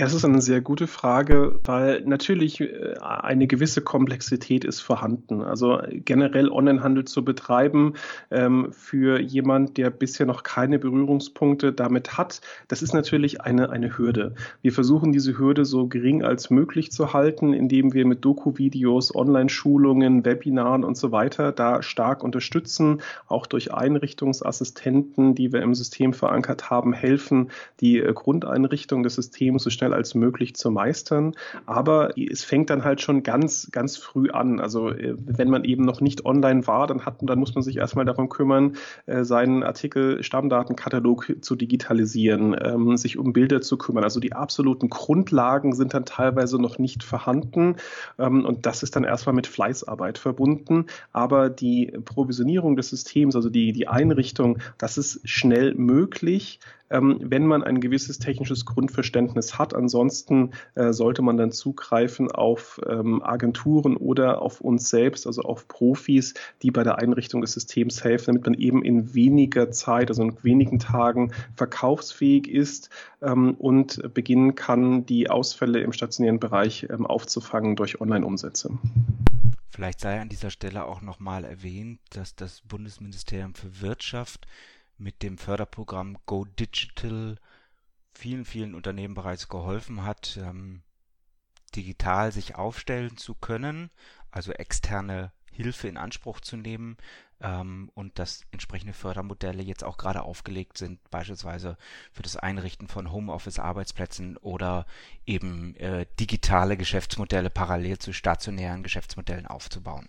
Ja, 0.00 0.06
das 0.06 0.14
ist 0.14 0.24
eine 0.24 0.40
sehr 0.40 0.62
gute 0.62 0.86
Frage, 0.86 1.60
weil 1.62 2.00
natürlich 2.06 2.58
äh, 2.62 2.94
eine 3.02 3.46
gewisse 3.46 3.82
Komplexität 3.82 4.64
ist 4.64 4.80
vorhanden. 4.80 5.42
Also 5.42 5.78
generell 5.92 6.48
Onlinehandel 6.48 7.04
zu 7.04 7.22
betreiben 7.22 7.92
ähm, 8.30 8.68
für 8.72 9.20
jemand, 9.20 9.76
der 9.76 9.90
bisher 9.90 10.24
noch 10.24 10.42
keine 10.42 10.78
Berührungspunkte 10.78 11.74
damit 11.74 12.16
hat, 12.16 12.40
das 12.68 12.80
ist 12.80 12.94
natürlich 12.94 13.42
eine, 13.42 13.68
eine 13.68 13.98
Hürde. 13.98 14.34
Wir 14.62 14.72
versuchen 14.72 15.12
diese 15.12 15.36
Hürde 15.36 15.66
so 15.66 15.86
gering 15.86 16.24
als 16.24 16.48
möglich 16.48 16.92
zu 16.92 17.12
halten, 17.12 17.52
indem 17.52 17.92
wir 17.92 18.06
mit 18.06 18.24
Doku-Videos, 18.24 19.14
Online-Schulungen, 19.14 20.24
Webinaren 20.24 20.82
und 20.82 20.96
so 20.96 21.12
weiter 21.12 21.52
da 21.52 21.82
stark 21.82 22.24
unterstützen, 22.24 23.02
auch 23.28 23.46
durch 23.46 23.74
Einrichtungsassistenten, 23.74 25.34
die 25.34 25.52
wir 25.52 25.60
im 25.60 25.74
System 25.74 26.14
verankert 26.14 26.70
haben, 26.70 26.94
helfen, 26.94 27.50
die 27.80 27.98
äh, 27.98 28.14
Grundeinrichtung 28.14 29.02
des 29.02 29.16
Systems 29.16 29.64
so 29.64 29.68
schnell 29.68 29.89
schnell 29.90 29.94
als 29.94 30.14
möglich 30.14 30.54
zu 30.54 30.70
meistern. 30.70 31.34
Aber 31.66 32.10
es 32.16 32.44
fängt 32.44 32.70
dann 32.70 32.84
halt 32.84 33.00
schon 33.00 33.22
ganz, 33.22 33.68
ganz 33.70 33.96
früh 33.96 34.30
an. 34.30 34.60
Also 34.60 34.90
äh, 34.90 35.14
wenn 35.18 35.50
man 35.50 35.64
eben 35.64 35.84
noch 35.84 36.00
nicht 36.00 36.24
online 36.24 36.66
war, 36.66 36.86
dann 36.86 37.04
hat, 37.04 37.16
dann 37.20 37.38
muss 37.38 37.54
man 37.54 37.62
sich 37.62 37.76
erstmal 37.76 38.04
darum 38.04 38.28
kümmern, 38.28 38.76
äh, 39.06 39.24
seinen 39.24 39.62
Artikel 39.62 40.22
Stammdatenkatalog 40.22 41.36
zu 41.40 41.56
digitalisieren, 41.56 42.56
ähm, 42.60 42.96
sich 42.96 43.18
um 43.18 43.32
Bilder 43.32 43.60
zu 43.60 43.76
kümmern. 43.76 44.04
Also 44.04 44.20
die 44.20 44.32
absoluten 44.32 44.88
Grundlagen 44.88 45.74
sind 45.74 45.94
dann 45.94 46.04
teilweise 46.04 46.60
noch 46.60 46.78
nicht 46.78 47.02
vorhanden. 47.02 47.76
Ähm, 48.18 48.44
und 48.44 48.66
das 48.66 48.82
ist 48.82 48.96
dann 48.96 49.04
erstmal 49.04 49.34
mit 49.34 49.46
Fleißarbeit 49.46 50.18
verbunden. 50.18 50.86
Aber 51.12 51.50
die 51.50 51.92
Provisionierung 52.04 52.76
des 52.76 52.90
Systems, 52.90 53.36
also 53.36 53.50
die, 53.50 53.72
die 53.72 53.88
Einrichtung, 53.88 54.58
das 54.78 54.98
ist 54.98 55.20
schnell 55.28 55.74
möglich 55.74 56.60
ähm, 56.90 57.18
wenn 57.22 57.46
man 57.46 57.62
ein 57.62 57.80
gewisses 57.80 58.18
technisches 58.18 58.64
Grundverständnis 58.64 59.58
hat. 59.58 59.74
Ansonsten 59.74 60.50
äh, 60.74 60.92
sollte 60.92 61.22
man 61.22 61.36
dann 61.36 61.52
zugreifen 61.52 62.30
auf 62.30 62.80
ähm, 62.88 63.22
Agenturen 63.22 63.96
oder 63.96 64.42
auf 64.42 64.60
uns 64.60 64.90
selbst, 64.90 65.26
also 65.26 65.42
auf 65.42 65.68
Profis, 65.68 66.34
die 66.62 66.70
bei 66.70 66.82
der 66.82 66.98
Einrichtung 66.98 67.40
des 67.40 67.52
Systems 67.52 68.04
helfen, 68.04 68.26
damit 68.26 68.44
man 68.44 68.54
eben 68.54 68.82
in 68.82 69.14
weniger 69.14 69.70
Zeit, 69.70 70.10
also 70.10 70.22
in 70.22 70.36
wenigen 70.42 70.78
Tagen 70.78 71.32
verkaufsfähig 71.54 72.48
ist 72.48 72.90
ähm, 73.22 73.54
und 73.54 74.12
beginnen 74.14 74.54
kann, 74.54 75.06
die 75.06 75.30
Ausfälle 75.30 75.80
im 75.80 75.92
stationären 75.92 76.40
Bereich 76.40 76.86
ähm, 76.90 77.06
aufzufangen 77.06 77.76
durch 77.76 78.00
Online-Umsätze. 78.00 78.70
Vielleicht 79.70 80.00
sei 80.00 80.20
an 80.20 80.28
dieser 80.28 80.50
Stelle 80.50 80.84
auch 80.84 81.00
nochmal 81.00 81.44
erwähnt, 81.44 82.00
dass 82.10 82.34
das 82.34 82.60
Bundesministerium 82.62 83.54
für 83.54 83.80
Wirtschaft 83.80 84.46
mit 85.00 85.22
dem 85.22 85.38
Förderprogramm 85.38 86.18
Go 86.26 86.44
Digital 86.44 87.36
vielen, 88.12 88.44
vielen 88.44 88.74
Unternehmen 88.74 89.14
bereits 89.14 89.48
geholfen 89.48 90.04
hat, 90.04 90.38
ähm, 90.40 90.82
digital 91.74 92.32
sich 92.32 92.56
aufstellen 92.56 93.16
zu 93.16 93.34
können, 93.34 93.90
also 94.30 94.52
externe 94.52 95.32
Hilfe 95.50 95.88
in 95.88 95.96
Anspruch 95.96 96.40
zu 96.40 96.56
nehmen 96.56 96.96
ähm, 97.40 97.90
und 97.94 98.18
dass 98.18 98.42
entsprechende 98.50 98.92
Fördermodelle 98.92 99.62
jetzt 99.62 99.84
auch 99.84 99.96
gerade 99.96 100.22
aufgelegt 100.22 100.78
sind, 100.78 100.98
beispielsweise 101.10 101.76
für 102.12 102.22
das 102.22 102.36
Einrichten 102.36 102.88
von 102.88 103.10
Homeoffice-Arbeitsplätzen 103.10 104.36
oder 104.36 104.86
eben 105.26 105.74
äh, 105.76 106.06
digitale 106.18 106.76
Geschäftsmodelle 106.76 107.50
parallel 107.50 107.98
zu 107.98 108.12
stationären 108.12 108.82
Geschäftsmodellen 108.82 109.46
aufzubauen. 109.46 110.06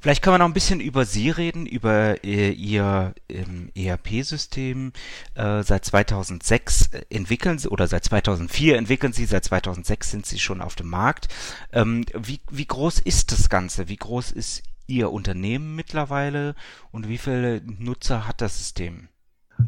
Vielleicht 0.00 0.22
können 0.22 0.34
wir 0.34 0.38
noch 0.38 0.46
ein 0.46 0.54
bisschen 0.54 0.80
über 0.80 1.04
Sie 1.04 1.30
reden, 1.30 1.66
über 1.66 2.22
äh, 2.24 2.50
Ihr 2.50 3.14
ähm, 3.28 3.70
ERP-System. 3.74 4.92
Äh, 5.34 5.64
seit 5.64 5.84
2006 5.84 6.90
entwickeln 7.10 7.58
Sie, 7.58 7.68
oder 7.68 7.88
seit 7.88 8.04
2004 8.04 8.76
entwickeln 8.76 9.12
Sie, 9.12 9.26
seit 9.26 9.44
2006 9.44 10.10
sind 10.10 10.26
Sie 10.26 10.38
schon 10.38 10.60
auf 10.60 10.76
dem 10.76 10.88
Markt. 10.88 11.28
Ähm, 11.72 12.04
wie, 12.14 12.40
wie 12.48 12.66
groß 12.66 13.00
ist 13.00 13.32
das 13.32 13.48
Ganze? 13.48 13.88
Wie 13.88 13.96
groß 13.96 14.30
ist 14.30 14.62
Ihr 14.86 15.10
Unternehmen 15.10 15.74
mittlerweile 15.74 16.54
und 16.92 17.08
wie 17.08 17.18
viele 17.18 17.60
Nutzer 17.62 18.28
hat 18.28 18.40
das 18.40 18.56
System? 18.56 19.08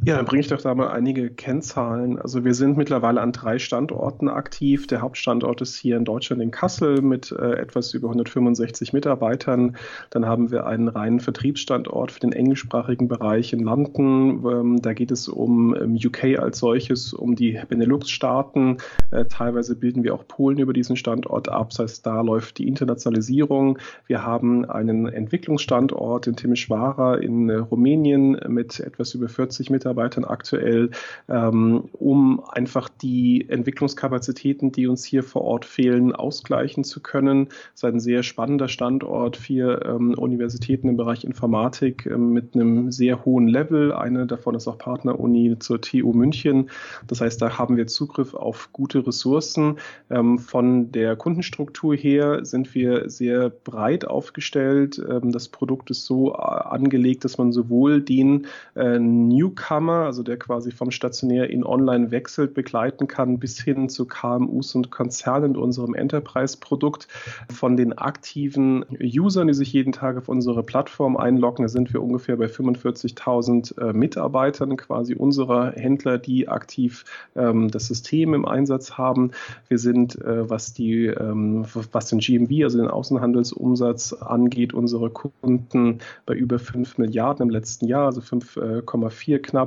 Ja, 0.02 0.16
dann 0.16 0.24
bringe 0.24 0.40
ich 0.40 0.48
doch 0.48 0.62
da 0.62 0.74
mal 0.74 0.88
einige 0.88 1.28
Kennzahlen. 1.28 2.18
Also 2.18 2.42
wir 2.42 2.54
sind 2.54 2.78
mittlerweile 2.78 3.20
an 3.20 3.32
drei 3.32 3.58
Standorten 3.58 4.28
aktiv. 4.28 4.86
Der 4.86 5.02
Hauptstandort 5.02 5.60
ist 5.60 5.76
hier 5.76 5.98
in 5.98 6.06
Deutschland 6.06 6.40
in 6.40 6.50
Kassel 6.50 7.02
mit 7.02 7.32
äh, 7.32 7.56
etwas 7.56 7.92
über 7.92 8.08
165 8.08 8.94
Mitarbeitern. 8.94 9.76
Dann 10.08 10.24
haben 10.24 10.50
wir 10.50 10.66
einen 10.66 10.88
reinen 10.88 11.20
Vertriebsstandort 11.20 12.12
für 12.12 12.20
den 12.20 12.32
englischsprachigen 12.32 13.08
Bereich 13.08 13.52
in 13.52 13.60
London. 13.60 14.42
Ähm, 14.46 14.80
da 14.80 14.94
geht 14.94 15.10
es 15.10 15.28
um 15.28 15.76
ähm, 15.76 15.96
UK 16.02 16.38
als 16.38 16.60
solches, 16.60 17.12
um 17.12 17.34
die 17.34 17.60
Benelux-Staaten. 17.68 18.78
Äh, 19.10 19.26
teilweise 19.26 19.76
bilden 19.76 20.02
wir 20.02 20.14
auch 20.14 20.26
Polen 20.26 20.58
über 20.58 20.72
diesen 20.72 20.96
Standort 20.96 21.50
ab. 21.50 21.70
Das 21.70 21.78
heißt, 21.80 22.06
da 22.06 22.22
läuft 22.22 22.56
die 22.56 22.68
Internationalisierung. 22.68 23.78
Wir 24.06 24.24
haben 24.24 24.64
einen 24.64 25.08
Entwicklungsstandort 25.08 26.26
in 26.26 26.36
Timișoara 26.36 27.16
in 27.16 27.50
äh, 27.50 27.56
Rumänien 27.56 28.40
mit 28.48 28.80
etwas 28.80 29.12
über 29.14 29.28
40 29.28 29.68
Mitarbeitern 29.68 29.79
Mitarbeitern 29.80 30.24
aktuell, 30.24 30.90
ähm, 31.28 31.88
um 31.92 32.42
einfach 32.50 32.90
die 32.90 33.48
Entwicklungskapazitäten, 33.48 34.72
die 34.72 34.86
uns 34.86 35.04
hier 35.04 35.22
vor 35.22 35.42
Ort 35.42 35.64
fehlen, 35.64 36.14
ausgleichen 36.14 36.84
zu 36.84 37.00
können. 37.00 37.48
Es 37.74 37.82
ist 37.82 37.84
ein 37.84 38.00
sehr 38.00 38.22
spannender 38.22 38.68
Standort, 38.68 39.38
vier 39.38 39.82
ähm, 39.86 40.14
Universitäten 40.18 40.88
im 40.88 40.96
Bereich 40.98 41.24
Informatik 41.24 42.06
ähm, 42.06 42.32
mit 42.32 42.54
einem 42.54 42.92
sehr 42.92 43.24
hohen 43.24 43.48
Level. 43.48 43.92
Eine 43.92 44.26
davon 44.26 44.54
ist 44.54 44.68
auch 44.68 44.76
Partneruni 44.76 45.58
zur 45.58 45.80
TU 45.80 46.12
München. 46.12 46.68
Das 47.06 47.22
heißt, 47.22 47.40
da 47.40 47.56
haben 47.56 47.78
wir 47.78 47.86
Zugriff 47.86 48.34
auf 48.34 48.68
gute 48.72 49.06
Ressourcen. 49.06 49.76
Ähm, 50.10 50.38
von 50.38 50.92
der 50.92 51.16
Kundenstruktur 51.16 51.96
her 51.96 52.44
sind 52.44 52.74
wir 52.74 53.08
sehr 53.08 53.48
breit 53.48 54.04
aufgestellt. 54.04 55.00
Ähm, 55.08 55.32
das 55.32 55.48
Produkt 55.48 55.90
ist 55.90 56.04
so 56.04 56.34
äh, 56.34 56.36
angelegt, 56.36 57.24
dass 57.24 57.38
man 57.38 57.52
sowohl 57.52 58.02
den 58.02 58.46
äh, 58.76 58.98
Newcomer, 58.98 59.69
also 59.70 60.22
der 60.22 60.36
quasi 60.36 60.72
vom 60.72 60.90
Stationär 60.90 61.48
in 61.50 61.64
Online 61.64 62.10
wechselt, 62.10 62.54
begleiten 62.54 63.06
kann, 63.06 63.38
bis 63.38 63.60
hin 63.60 63.88
zu 63.88 64.04
KMUs 64.04 64.74
und 64.74 64.90
Konzernen 64.90 65.52
in 65.52 65.56
unserem 65.56 65.94
Enterprise-Produkt. 65.94 67.06
Von 67.52 67.76
den 67.76 67.96
aktiven 67.96 68.84
Usern, 69.00 69.46
die 69.46 69.54
sich 69.54 69.72
jeden 69.72 69.92
Tag 69.92 70.16
auf 70.16 70.28
unsere 70.28 70.64
Plattform 70.64 71.16
einloggen, 71.16 71.68
sind 71.68 71.92
wir 71.92 72.02
ungefähr 72.02 72.36
bei 72.36 72.46
45.000 72.46 73.80
äh, 73.80 73.92
Mitarbeitern, 73.92 74.76
quasi 74.76 75.14
unserer 75.14 75.72
Händler, 75.72 76.18
die 76.18 76.48
aktiv 76.48 77.04
ähm, 77.36 77.70
das 77.70 77.86
System 77.86 78.34
im 78.34 78.46
Einsatz 78.46 78.98
haben. 78.98 79.30
Wir 79.68 79.78
sind, 79.78 80.20
äh, 80.20 80.50
was 80.50 80.72
die, 80.72 81.06
ähm, 81.06 81.64
was 81.92 82.08
den 82.08 82.18
GMV, 82.18 82.64
also 82.64 82.78
den 82.78 82.88
Außenhandelsumsatz 82.88 84.14
angeht, 84.14 84.74
unsere 84.74 85.10
Kunden 85.10 85.98
bei 86.26 86.34
über 86.34 86.58
5 86.58 86.98
Milliarden 86.98 87.44
im 87.44 87.50
letzten 87.50 87.86
Jahr, 87.86 88.06
also 88.06 88.20
5,4 88.20 89.38
knapp. 89.38 89.59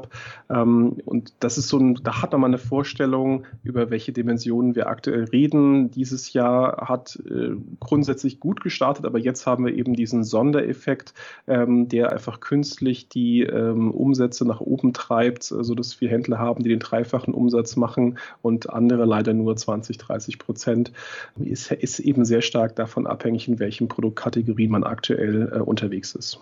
Ähm, 0.49 0.97
und 1.05 1.33
das 1.39 1.57
ist 1.57 1.69
so 1.69 1.77
ein, 1.77 1.99
da 2.03 2.21
hat 2.21 2.31
man 2.31 2.41
mal 2.41 2.47
eine 2.47 2.57
Vorstellung, 2.57 3.45
über 3.63 3.89
welche 3.89 4.11
Dimensionen 4.11 4.75
wir 4.75 4.87
aktuell 4.87 5.25
reden. 5.25 5.91
Dieses 5.91 6.33
Jahr 6.33 6.87
hat 6.87 7.19
äh, 7.25 7.51
grundsätzlich 7.79 8.39
gut 8.39 8.61
gestartet, 8.61 9.05
aber 9.05 9.19
jetzt 9.19 9.45
haben 9.45 9.65
wir 9.65 9.73
eben 9.73 9.95
diesen 9.95 10.23
Sondereffekt, 10.23 11.13
ähm, 11.47 11.87
der 11.89 12.11
einfach 12.11 12.39
künstlich 12.39 13.09
die 13.09 13.41
ähm, 13.41 13.91
Umsätze 13.91 14.45
nach 14.45 14.61
oben 14.61 14.93
treibt, 14.93 15.43
sodass 15.43 15.99
wir 16.01 16.09
Händler 16.09 16.39
haben, 16.39 16.63
die 16.63 16.69
den 16.69 16.79
dreifachen 16.79 17.33
Umsatz 17.33 17.75
machen 17.75 18.17
und 18.41 18.69
andere 18.69 19.05
leider 19.05 19.33
nur 19.33 19.55
20, 19.55 19.97
30 19.97 20.39
Prozent. 20.39 20.91
Ist, 21.39 21.71
ist 21.71 21.99
eben 21.99 22.25
sehr 22.25 22.41
stark 22.41 22.75
davon 22.75 23.07
abhängig, 23.07 23.47
in 23.47 23.59
welchen 23.59 23.87
Produktkategorien 23.87 24.71
man 24.71 24.83
aktuell 24.83 25.51
äh, 25.53 25.59
unterwegs 25.59 26.15
ist. 26.15 26.39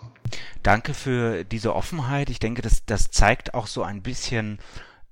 Danke 0.62 0.94
für 0.94 1.44
diese 1.44 1.74
Offenheit. 1.74 2.30
Ich 2.30 2.38
denke, 2.38 2.62
das, 2.62 2.84
das 2.86 3.10
zeigt 3.10 3.41
auch 3.54 3.66
so 3.66 3.82
ein 3.82 4.02
bisschen, 4.02 4.58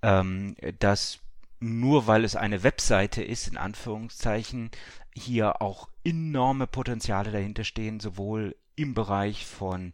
ähm, 0.02 0.56
dass 0.78 1.18
nur 1.60 2.06
weil 2.06 2.24
es 2.24 2.36
eine 2.36 2.62
Webseite 2.62 3.22
ist, 3.22 3.48
in 3.48 3.58
Anführungszeichen, 3.58 4.70
hier 5.14 5.60
auch 5.60 5.88
enorme 6.04 6.66
Potenziale 6.66 7.30
dahinter 7.30 7.64
stehen, 7.64 8.00
sowohl 8.00 8.56
im 8.76 8.94
Bereich 8.94 9.44
von 9.46 9.92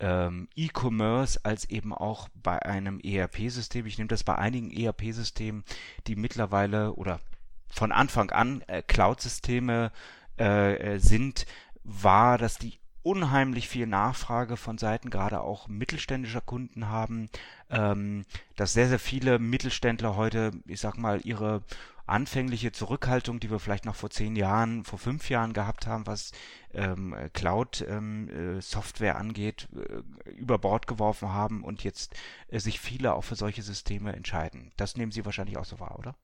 ähm, 0.00 0.48
E-Commerce 0.54 1.40
als 1.42 1.68
eben 1.70 1.92
auch 1.92 2.28
bei 2.34 2.62
einem 2.62 3.00
ERP-System. 3.00 3.86
Ich 3.86 3.98
nehme 3.98 4.08
das 4.08 4.22
bei 4.22 4.36
einigen 4.36 4.70
ERP-Systemen, 4.70 5.64
die 6.06 6.14
mittlerweile 6.14 6.92
oder 6.92 7.20
von 7.68 7.92
Anfang 7.92 8.30
an 8.30 8.62
äh, 8.68 8.82
Cloud-Systeme 8.82 9.90
äh, 10.38 10.94
äh, 10.94 10.98
sind, 10.98 11.46
war, 11.82 12.38
dass 12.38 12.58
die 12.58 12.78
unheimlich 13.08 13.68
viel 13.68 13.86
Nachfrage 13.86 14.58
von 14.58 14.76
Seiten 14.76 15.08
gerade 15.08 15.40
auch 15.40 15.66
mittelständischer 15.66 16.42
Kunden 16.42 16.88
haben, 16.88 17.30
ähm, 17.70 18.26
dass 18.56 18.74
sehr, 18.74 18.88
sehr 18.88 18.98
viele 18.98 19.38
Mittelständler 19.38 20.14
heute, 20.16 20.50
ich 20.66 20.80
sag 20.80 20.98
mal, 20.98 21.22
ihre 21.24 21.62
anfängliche 22.04 22.70
Zurückhaltung, 22.70 23.40
die 23.40 23.50
wir 23.50 23.60
vielleicht 23.60 23.86
noch 23.86 23.94
vor 23.94 24.10
zehn 24.10 24.36
Jahren, 24.36 24.84
vor 24.84 24.98
fünf 24.98 25.30
Jahren 25.30 25.54
gehabt 25.54 25.86
haben, 25.86 26.06
was 26.06 26.32
ähm, 26.74 27.14
Cloud-Software 27.32 29.10
ähm, 29.10 29.16
äh, 29.16 29.20
angeht, 29.20 29.68
äh, 29.74 30.30
über 30.32 30.58
Bord 30.58 30.86
geworfen 30.86 31.32
haben 31.32 31.64
und 31.64 31.84
jetzt 31.84 32.14
äh, 32.48 32.60
sich 32.60 32.78
viele 32.78 33.14
auch 33.14 33.24
für 33.24 33.36
solche 33.36 33.62
Systeme 33.62 34.14
entscheiden. 34.14 34.70
Das 34.76 34.96
nehmen 34.96 35.12
Sie 35.12 35.24
wahrscheinlich 35.24 35.56
auch 35.56 35.64
so 35.64 35.80
wahr, 35.80 35.98
oder? 35.98 36.14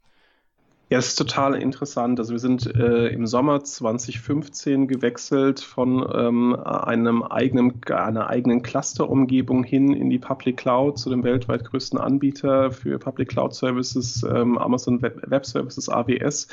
Ja, 0.94 1.00
es 1.00 1.08
ist 1.08 1.16
total 1.16 1.56
interessant. 1.56 2.20
Also 2.20 2.30
wir 2.30 2.38
sind 2.38 2.72
äh, 2.72 3.08
im 3.08 3.26
Sommer 3.26 3.64
2015 3.64 4.86
gewechselt 4.86 5.58
von 5.58 6.08
ähm, 6.14 6.54
einem 6.54 7.24
eigenen, 7.24 7.80
einer 7.90 8.28
eigenen 8.28 8.62
Clusterumgebung 8.62 9.64
hin 9.64 9.92
in 9.92 10.08
die 10.08 10.20
Public 10.20 10.56
Cloud 10.58 10.96
zu 10.96 11.10
dem 11.10 11.24
weltweit 11.24 11.64
größten 11.64 11.98
Anbieter 11.98 12.70
für 12.70 13.00
Public 13.00 13.30
Cloud 13.30 13.54
Services, 13.54 14.22
ähm, 14.22 14.56
Amazon 14.56 15.02
Web, 15.02 15.20
Web, 15.26 15.44
Services 15.44 15.88
AWS, 15.88 16.46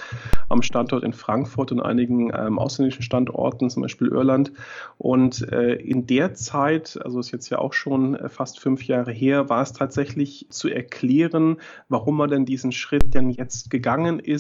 am 0.50 0.64
Standort 0.64 1.04
in 1.04 1.14
Frankfurt 1.14 1.72
und 1.72 1.80
einigen 1.80 2.32
ähm, 2.36 2.58
ausländischen 2.58 3.04
Standorten, 3.04 3.70
zum 3.70 3.84
Beispiel 3.84 4.08
Irland. 4.08 4.52
Und 4.98 5.52
äh, 5.52 5.74
in 5.74 6.08
der 6.08 6.34
Zeit, 6.34 7.00
also 7.04 7.20
ist 7.20 7.30
jetzt 7.30 7.52
ja 7.52 7.60
auch 7.60 7.74
schon 7.74 8.16
äh, 8.16 8.28
fast 8.28 8.60
fünf 8.60 8.86
Jahre 8.88 9.12
her, 9.12 9.50
war 9.50 9.62
es 9.62 9.74
tatsächlich 9.74 10.48
zu 10.50 10.68
erklären, 10.68 11.58
warum 11.90 12.18
man 12.18 12.32
denn 12.32 12.46
diesen 12.46 12.72
Schritt 12.72 13.14
denn 13.14 13.30
jetzt 13.30 13.70
gegangen 13.70 14.18
ist 14.18 14.31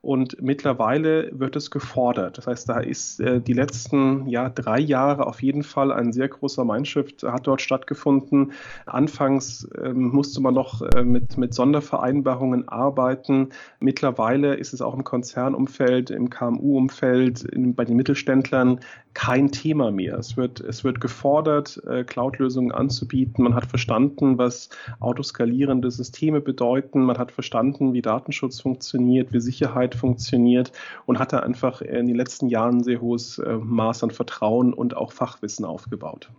und 0.00 0.40
mittlerweile 0.42 1.30
wird 1.32 1.56
es 1.56 1.70
gefordert. 1.70 2.38
Das 2.38 2.46
heißt, 2.46 2.68
da 2.68 2.80
ist 2.80 3.20
äh, 3.20 3.40
die 3.40 3.52
letzten 3.52 4.26
ja, 4.28 4.48
drei 4.48 4.78
Jahre 4.78 5.26
auf 5.26 5.42
jeden 5.42 5.62
Fall 5.62 5.92
ein 5.92 6.12
sehr 6.12 6.28
großer 6.28 6.64
Mindshift 6.64 7.22
hat 7.22 7.46
dort 7.46 7.62
stattgefunden. 7.62 8.52
Anfangs 8.86 9.68
ähm, 9.82 10.08
musste 10.08 10.40
man 10.40 10.54
noch 10.54 10.82
äh, 10.82 11.02
mit, 11.02 11.38
mit 11.38 11.54
Sondervereinbarungen 11.54 12.68
arbeiten. 12.68 13.48
Mittlerweile 13.80 14.54
ist 14.54 14.74
es 14.74 14.82
auch 14.82 14.94
im 14.94 15.04
Konzernumfeld, 15.04 16.10
im 16.10 16.30
KMU-Umfeld, 16.30 17.46
bei 17.74 17.84
den 17.84 17.96
Mittelständlern 17.96 18.80
kein 19.14 19.52
Thema 19.52 19.92
mehr. 19.92 20.18
Es 20.18 20.36
wird, 20.36 20.60
es 20.60 20.82
wird 20.82 21.00
gefordert, 21.00 21.80
äh, 21.86 22.04
Cloud-Lösungen 22.04 22.72
anzubieten. 22.72 23.44
Man 23.44 23.54
hat 23.54 23.66
verstanden, 23.66 24.38
was 24.38 24.70
autoskalierende 24.98 25.90
Systeme 25.90 26.40
bedeuten. 26.40 27.04
Man 27.04 27.16
hat 27.16 27.30
verstanden, 27.30 27.92
wie 27.94 28.02
Datenschutz 28.02 28.60
funktioniert, 28.60 29.13
wie 29.32 29.40
Sicherheit 29.40 29.94
funktioniert 29.94 30.72
und 31.06 31.18
hat 31.18 31.32
da 31.32 31.40
einfach 31.40 31.80
in 31.80 32.06
den 32.06 32.16
letzten 32.16 32.48
Jahren 32.48 32.78
ein 32.78 32.84
sehr 32.84 33.00
hohes 33.00 33.38
äh, 33.38 33.56
Maß 33.56 34.04
an 34.04 34.10
Vertrauen 34.10 34.72
und 34.72 34.96
auch 34.96 35.12
Fachwissen 35.12 35.64
aufgebaut. 35.64 36.30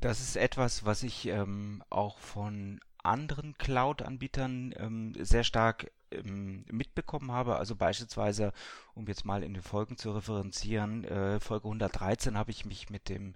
Das 0.00 0.20
ist 0.20 0.36
etwas, 0.36 0.84
was 0.84 1.02
ich 1.02 1.26
ähm, 1.28 1.82
auch 1.90 2.18
von 2.18 2.80
anderen 3.02 3.56
Cloud-Anbietern 3.56 4.74
ähm, 4.78 5.12
sehr 5.18 5.44
stark 5.44 5.90
ähm, 6.10 6.64
mitbekommen 6.70 7.32
habe. 7.32 7.56
Also 7.56 7.74
beispielsweise, 7.76 8.52
um 8.94 9.06
jetzt 9.06 9.24
mal 9.24 9.42
in 9.42 9.54
den 9.54 9.62
Folgen 9.62 9.96
zu 9.96 10.10
referenzieren, 10.12 11.04
äh, 11.04 11.40
Folge 11.40 11.66
113 11.66 12.36
habe 12.36 12.50
ich 12.50 12.66
mich 12.66 12.90
mit 12.90 13.08
dem 13.08 13.34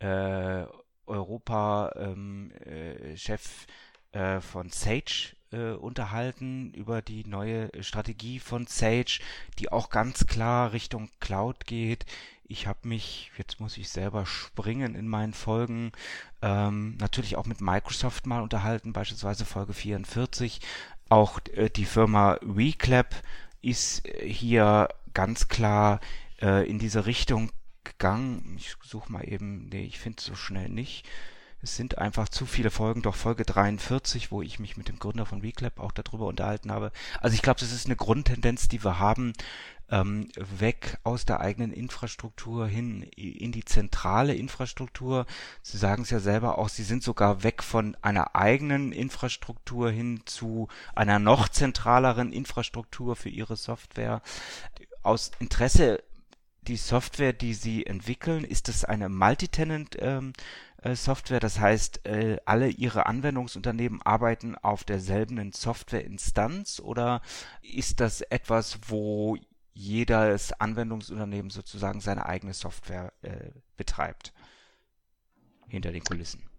äh, 0.00 0.64
Europa-Chef 1.06 1.96
ähm, 1.96 2.52
äh, 4.12 4.36
äh, 4.36 4.40
von 4.40 4.70
Sage 4.70 5.34
äh, 5.52 5.72
unterhalten 5.72 6.72
über 6.74 7.02
die 7.02 7.24
neue 7.24 7.70
Strategie 7.82 8.38
von 8.38 8.66
Sage, 8.66 9.20
die 9.58 9.70
auch 9.70 9.90
ganz 9.90 10.26
klar 10.26 10.72
Richtung 10.72 11.10
Cloud 11.20 11.66
geht. 11.66 12.06
Ich 12.44 12.66
habe 12.66 12.86
mich, 12.88 13.30
jetzt 13.38 13.60
muss 13.60 13.78
ich 13.78 13.88
selber 13.88 14.26
springen 14.26 14.94
in 14.94 15.08
meinen 15.08 15.32
Folgen, 15.32 15.92
ähm, 16.42 16.96
natürlich 17.00 17.36
auch 17.36 17.46
mit 17.46 17.60
Microsoft 17.60 18.26
mal 18.26 18.42
unterhalten, 18.42 18.92
beispielsweise 18.92 19.44
Folge 19.44 19.72
44. 19.72 20.60
Auch 21.08 21.40
äh, 21.54 21.70
die 21.70 21.86
Firma 21.86 22.38
Reclap 22.42 23.14
ist 23.62 24.06
äh, 24.06 24.28
hier 24.28 24.88
ganz 25.14 25.48
klar 25.48 26.00
äh, 26.40 26.68
in 26.68 26.78
diese 26.78 27.06
Richtung 27.06 27.50
gegangen. 27.84 28.56
Ich 28.58 28.74
suche 28.82 29.10
mal 29.10 29.22
eben, 29.26 29.68
nee, 29.70 29.84
ich 29.84 29.98
finde 29.98 30.18
es 30.18 30.26
so 30.26 30.34
schnell 30.34 30.68
nicht. 30.68 31.08
Es 31.64 31.76
sind 31.76 31.96
einfach 31.98 32.28
zu 32.28 32.44
viele 32.44 32.72
Folgen, 32.72 33.02
doch 33.02 33.14
Folge 33.14 33.44
43, 33.44 34.32
wo 34.32 34.42
ich 34.42 34.58
mich 34.58 34.76
mit 34.76 34.88
dem 34.88 34.98
Gründer 34.98 35.26
von 35.26 35.44
WeClap 35.44 35.78
auch 35.78 35.92
darüber 35.92 36.26
unterhalten 36.26 36.72
habe. 36.72 36.90
Also 37.20 37.34
ich 37.34 37.42
glaube, 37.42 37.60
das 37.60 37.70
ist 37.70 37.86
eine 37.86 37.94
Grundtendenz, 37.94 38.66
die 38.66 38.82
wir 38.82 38.98
haben, 38.98 39.32
ähm, 39.88 40.28
weg 40.36 40.98
aus 41.04 41.24
der 41.24 41.38
eigenen 41.38 41.72
Infrastruktur 41.72 42.66
hin 42.66 43.02
in 43.14 43.52
die 43.52 43.64
zentrale 43.64 44.34
Infrastruktur. 44.34 45.24
Sie 45.62 45.78
sagen 45.78 46.02
es 46.02 46.10
ja 46.10 46.18
selber 46.18 46.58
auch, 46.58 46.68
Sie 46.68 46.82
sind 46.82 47.04
sogar 47.04 47.44
weg 47.44 47.62
von 47.62 47.96
einer 48.02 48.34
eigenen 48.34 48.90
Infrastruktur 48.90 49.88
hin 49.88 50.22
zu 50.24 50.66
einer 50.96 51.20
noch 51.20 51.48
zentraleren 51.48 52.32
Infrastruktur 52.32 53.14
für 53.14 53.28
Ihre 53.28 53.54
Software. 53.54 54.20
Aus 55.04 55.30
Interesse 55.38 56.02
die 56.62 56.76
Software, 56.76 57.32
die 57.32 57.54
Sie 57.54 57.86
entwickeln, 57.86 58.44
ist 58.44 58.68
es 58.68 58.84
eine 58.84 59.08
Multitenant 59.08 59.96
ähm, 59.98 60.32
äh, 60.32 60.71
Software. 60.84 61.40
Das 61.40 61.60
heißt, 61.60 62.06
äh, 62.06 62.38
alle 62.44 62.68
Ihre 62.68 63.06
Anwendungsunternehmen 63.06 64.02
arbeiten 64.02 64.56
auf 64.56 64.84
derselben 64.84 65.52
Softwareinstanz 65.52 66.80
oder 66.80 67.22
ist 67.62 68.00
das 68.00 68.20
etwas, 68.22 68.78
wo 68.88 69.36
jedes 69.74 70.52
Anwendungsunternehmen 70.52 71.50
sozusagen 71.50 72.00
seine 72.00 72.26
eigene 72.26 72.54
Software 72.54 73.12
äh, 73.22 73.50
betreibt? 73.76 74.32
Hinter 75.68 75.92
den 75.92 76.04
Kulissen. 76.04 76.51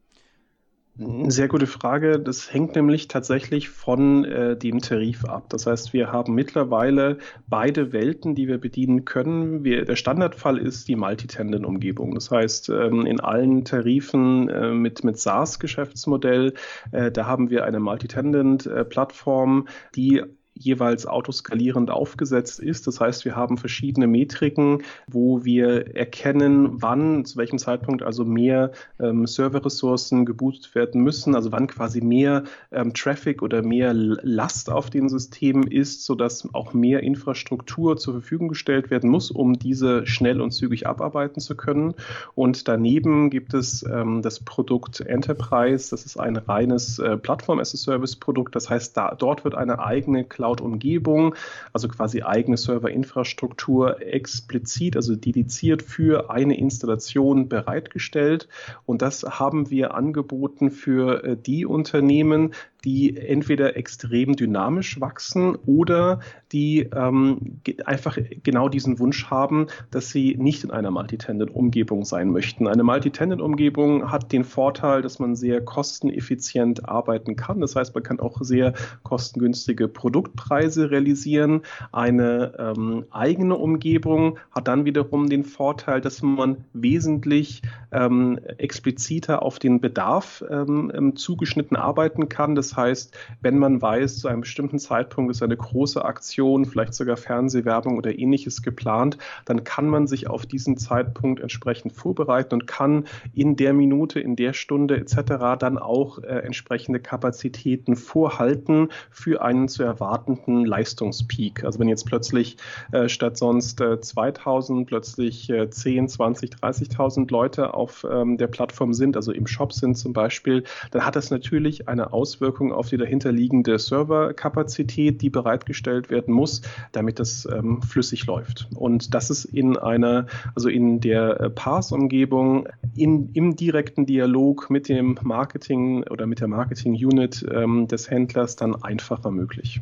Sehr 0.95 1.47
gute 1.47 1.65
Frage. 1.65 2.19
Das 2.19 2.53
hängt 2.53 2.75
nämlich 2.75 3.08
tatsächlich 3.08 3.69
von 3.69 4.25
äh, 4.25 4.56
dem 4.56 4.79
Tarif 4.79 5.25
ab. 5.25 5.49
Das 5.49 5.65
heißt, 5.65 5.91
wir 5.91 6.12
haben 6.12 6.36
mittlerweile 6.36 7.17
beide 7.47 7.91
Welten, 7.93 8.36
die 8.36 8.47
wir 8.47 8.60
bedienen 8.60 9.03
können. 9.03 9.63
Wir, 9.63 9.86
der 9.86 9.95
Standardfall 9.95 10.60
ist 10.60 10.88
die 10.88 10.95
Multitenant-Umgebung. 10.95 12.13
Das 12.13 12.29
heißt, 12.29 12.69
ähm, 12.69 13.08
in 13.08 13.19
allen 13.19 13.65
Tarifen 13.65 14.49
äh, 14.49 14.69
mit, 14.71 15.03
mit 15.03 15.17
SaaS-Geschäftsmodell, 15.17 16.53
äh, 16.91 17.12
da 17.12 17.25
haben 17.25 17.49
wir 17.49 17.63
eine 17.63 17.79
Multitenant-Plattform, 17.79 19.67
die 19.95 20.21
jeweils 20.55 21.05
autoskalierend 21.05 21.91
aufgesetzt 21.91 22.59
ist. 22.59 22.87
Das 22.87 22.99
heißt, 22.99 23.25
wir 23.25 23.35
haben 23.35 23.57
verschiedene 23.57 24.07
Metriken, 24.07 24.83
wo 25.07 25.43
wir 25.43 25.95
erkennen, 25.95 26.81
wann, 26.81 27.25
zu 27.25 27.37
welchem 27.37 27.57
Zeitpunkt 27.57 28.03
also 28.03 28.23
mehr 28.23 28.71
ähm, 28.99 29.25
Serverressourcen 29.25 30.25
gebootet 30.25 30.75
werden 30.75 31.01
müssen, 31.01 31.35
also 31.35 31.51
wann 31.51 31.67
quasi 31.67 32.01
mehr 32.01 32.43
ähm, 32.71 32.93
Traffic 32.93 33.41
oder 33.41 33.61
mehr 33.63 33.93
Last 33.93 34.69
auf 34.69 34.89
den 34.89 35.09
Systemen 35.09 35.67
ist, 35.67 36.05
sodass 36.05 36.47
auch 36.53 36.73
mehr 36.73 37.01
Infrastruktur 37.01 37.97
zur 37.97 38.13
Verfügung 38.13 38.47
gestellt 38.47 38.89
werden 38.89 39.09
muss, 39.09 39.31
um 39.31 39.53
diese 39.53 40.05
schnell 40.05 40.41
und 40.41 40.51
zügig 40.51 40.87
abarbeiten 40.87 41.41
zu 41.41 41.55
können. 41.55 41.95
Und 42.35 42.67
daneben 42.67 43.29
gibt 43.29 43.53
es 43.53 43.83
ähm, 43.83 44.21
das 44.21 44.39
Produkt 44.39 45.01
Enterprise, 45.01 45.89
das 45.89 46.05
ist 46.05 46.17
ein 46.17 46.37
reines 46.37 46.99
äh, 46.99 47.17
Plattform-as-a-Service-Produkt. 47.17 48.55
Das 48.55 48.69
heißt, 48.69 48.95
da, 48.95 49.15
dort 49.15 49.43
wird 49.43 49.55
eine 49.55 49.79
eigene 49.79 50.23
Cloud 50.23 50.42
Cloud-Umgebung, 50.43 51.36
also 51.71 51.88
quasi 51.88 52.21
eigene 52.21 52.58
Serverinfrastruktur 52.58 54.01
explizit, 54.01 54.97
also 54.97 55.15
dediziert 55.15 55.82
für 55.82 56.29
eine 56.29 56.58
Installation 56.58 57.47
bereitgestellt. 57.47 58.49
Und 58.86 59.01
das 59.01 59.23
haben 59.23 59.69
wir 59.69 59.93
angeboten 59.93 60.69
für 60.69 61.23
äh, 61.23 61.38
die 61.38 61.65
Unternehmen, 61.65 62.53
die 62.85 63.15
entweder 63.17 63.77
extrem 63.77 64.35
dynamisch 64.35 64.99
wachsen 64.99 65.55
oder 65.65 66.19
die 66.51 66.89
ähm, 66.95 67.59
einfach 67.85 68.17
genau 68.43 68.69
diesen 68.69 68.99
Wunsch 68.99 69.29
haben, 69.29 69.67
dass 69.91 70.09
sie 70.09 70.35
nicht 70.37 70.63
in 70.63 70.71
einer 70.71 70.91
Multitenant-Umgebung 70.91 72.05
sein 72.05 72.29
möchten. 72.29 72.67
Eine 72.67 72.83
Multitenant-Umgebung 72.83 74.11
hat 74.11 74.31
den 74.31 74.43
Vorteil, 74.43 75.01
dass 75.01 75.19
man 75.19 75.35
sehr 75.35 75.61
kosteneffizient 75.61 76.87
arbeiten 76.87 77.35
kann. 77.35 77.61
Das 77.61 77.75
heißt, 77.75 77.95
man 77.95 78.03
kann 78.03 78.19
auch 78.19 78.41
sehr 78.41 78.73
kostengünstige 79.03 79.87
Produktpreise 79.87 80.91
realisieren. 80.91 81.61
Eine 81.91 82.53
ähm, 82.59 83.05
eigene 83.11 83.55
Umgebung 83.55 84.37
hat 84.51 84.67
dann 84.67 84.85
wiederum 84.85 85.29
den 85.29 85.43
Vorteil, 85.43 86.01
dass 86.01 86.21
man 86.21 86.57
wesentlich 86.73 87.61
ähm, 87.91 88.39
expliziter 88.57 89.41
auf 89.41 89.59
den 89.59 89.79
Bedarf 89.79 90.43
ähm, 90.49 90.91
ähm 90.93 91.15
zugeschnitten 91.15 91.77
arbeiten 91.77 92.29
kann. 92.29 92.55
Das 92.55 92.72
heißt, 92.75 93.15
wenn 93.41 93.57
man 93.57 93.81
weiß, 93.81 94.19
zu 94.19 94.27
einem 94.27 94.41
bestimmten 94.41 94.79
Zeitpunkt 94.79 95.31
ist 95.31 95.43
eine 95.43 95.57
große 95.57 96.03
Aktion, 96.03 96.65
vielleicht 96.65 96.93
sogar 96.93 97.17
Fernsehwerbung 97.17 97.97
oder 97.97 98.17
ähnliches 98.17 98.62
geplant, 98.62 99.17
dann 99.45 99.63
kann 99.63 99.88
man 99.88 100.07
sich 100.07 100.27
auf 100.27 100.45
diesen 100.45 100.77
Zeitpunkt 100.77 101.39
entsprechend 101.39 101.93
vorbereiten 101.93 102.55
und 102.55 102.67
kann 102.67 103.05
in 103.33 103.55
der 103.55 103.73
Minute, 103.73 104.19
in 104.19 104.36
der 104.36 104.53
Stunde 104.53 104.97
etc. 104.97 105.57
dann 105.59 105.77
auch 105.77 106.19
äh, 106.19 106.39
entsprechende 106.39 106.99
Kapazitäten 106.99 107.95
vorhalten 107.95 108.89
für 109.09 109.41
einen 109.41 109.67
zu 109.67 109.83
erwartenden 109.83 110.65
Leistungspeak. 110.65 111.63
Also 111.63 111.79
wenn 111.79 111.88
jetzt 111.88 112.05
plötzlich 112.05 112.57
äh, 112.91 113.09
statt 113.09 113.38
sonst 113.38 113.81
äh, 113.81 113.99
2000 113.99 114.88
plötzlich 114.88 115.49
äh, 115.49 115.69
10, 115.69 116.07
20, 116.07 116.51
30.000 116.51 117.31
Leute 117.31 117.73
auf 117.73 118.05
ähm, 118.09 118.38
der 118.38 118.47
Plattform 118.47 118.93
sind, 118.93 119.15
also 119.15 119.31
im 119.31 119.47
Shop 119.47 119.73
sind 119.73 119.97
zum 119.97 120.13
Beispiel, 120.13 120.63
dann 120.91 121.05
hat 121.05 121.15
das 121.15 121.31
natürlich 121.31 121.88
eine 121.88 122.13
Auswirkung 122.13 122.62
Auswirkungen 122.63 122.71
auf 122.71 122.89
die 122.89 122.97
dahinterliegende 122.97 123.78
Serverkapazität, 123.80 125.21
die 125.21 125.30
bereitgestellt 125.30 126.10
werden 126.10 126.34
muss, 126.34 126.62
damit 126.91 127.19
das 127.19 127.47
ähm, 127.52 127.82
flüssig 127.82 128.26
läuft. 128.26 128.67
Und 128.76 129.13
das 129.13 129.30
ist 129.30 129.45
in 129.45 129.78
einer, 129.78 130.28
also 130.56 130.69
in 130.69 130.99
der 130.99 131.39
äh, 131.39 131.49
PaaS-Umgebung, 131.49 132.67
im 132.95 133.56
direkten 133.56 134.06
Dialog 134.06 134.69
mit 134.69 134.88
dem 134.88 135.17
Marketing 135.21 136.04
oder 136.10 136.28
mit 136.28 136.39
der 136.39 136.47
Marketing-Unit 136.47 137.45
ähm, 137.52 137.88
des 137.88 138.10
Händlers 138.10 138.56
dann 138.56 138.76
einfacher 138.84 139.32
möglich. 139.32 139.82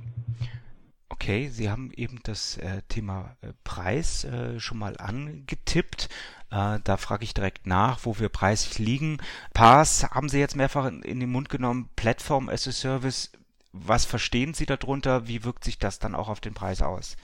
Okay, 1.12 1.50
Sie 1.50 1.70
haben 1.70 1.92
eben 1.92 2.22
das 2.24 2.56
äh, 2.58 2.84
Thema 2.88 3.36
äh, 3.42 3.52
Preis 3.66 4.24
äh, 4.24 4.62
schon 4.62 4.78
mal 4.78 4.96
angetippt. 4.98 6.08
Äh, 6.52 6.80
da 6.82 6.96
frage 6.96 7.26
ich 7.26 7.34
direkt 7.34 7.68
nach, 7.68 8.06
wo 8.06 8.18
wir 8.18 8.30
preislich 8.30 8.80
liegen. 8.80 9.18
PaaS 9.54 10.06
haben 10.12 10.30
Sie 10.30 10.40
jetzt 10.40 10.56
mehrfach 10.56 10.86
in, 10.86 11.02
in 11.02 11.20
den 11.20 11.30
Mund 11.30 11.50
genommen. 11.50 11.90
Plattform 11.98 12.48
as 12.48 12.66
a 12.66 12.72
Service. 12.72 13.30
Was 13.74 14.06
verstehen 14.06 14.54
Sie 14.54 14.66
darunter? 14.66 15.28
Wie 15.28 15.44
wirkt 15.44 15.66
sich 15.66 15.78
das 15.78 16.00
dann 16.00 16.16
auch 16.16 16.30
auf 16.30 16.40
den 16.40 16.54
Preis 16.54 16.82
aus? 16.82 17.18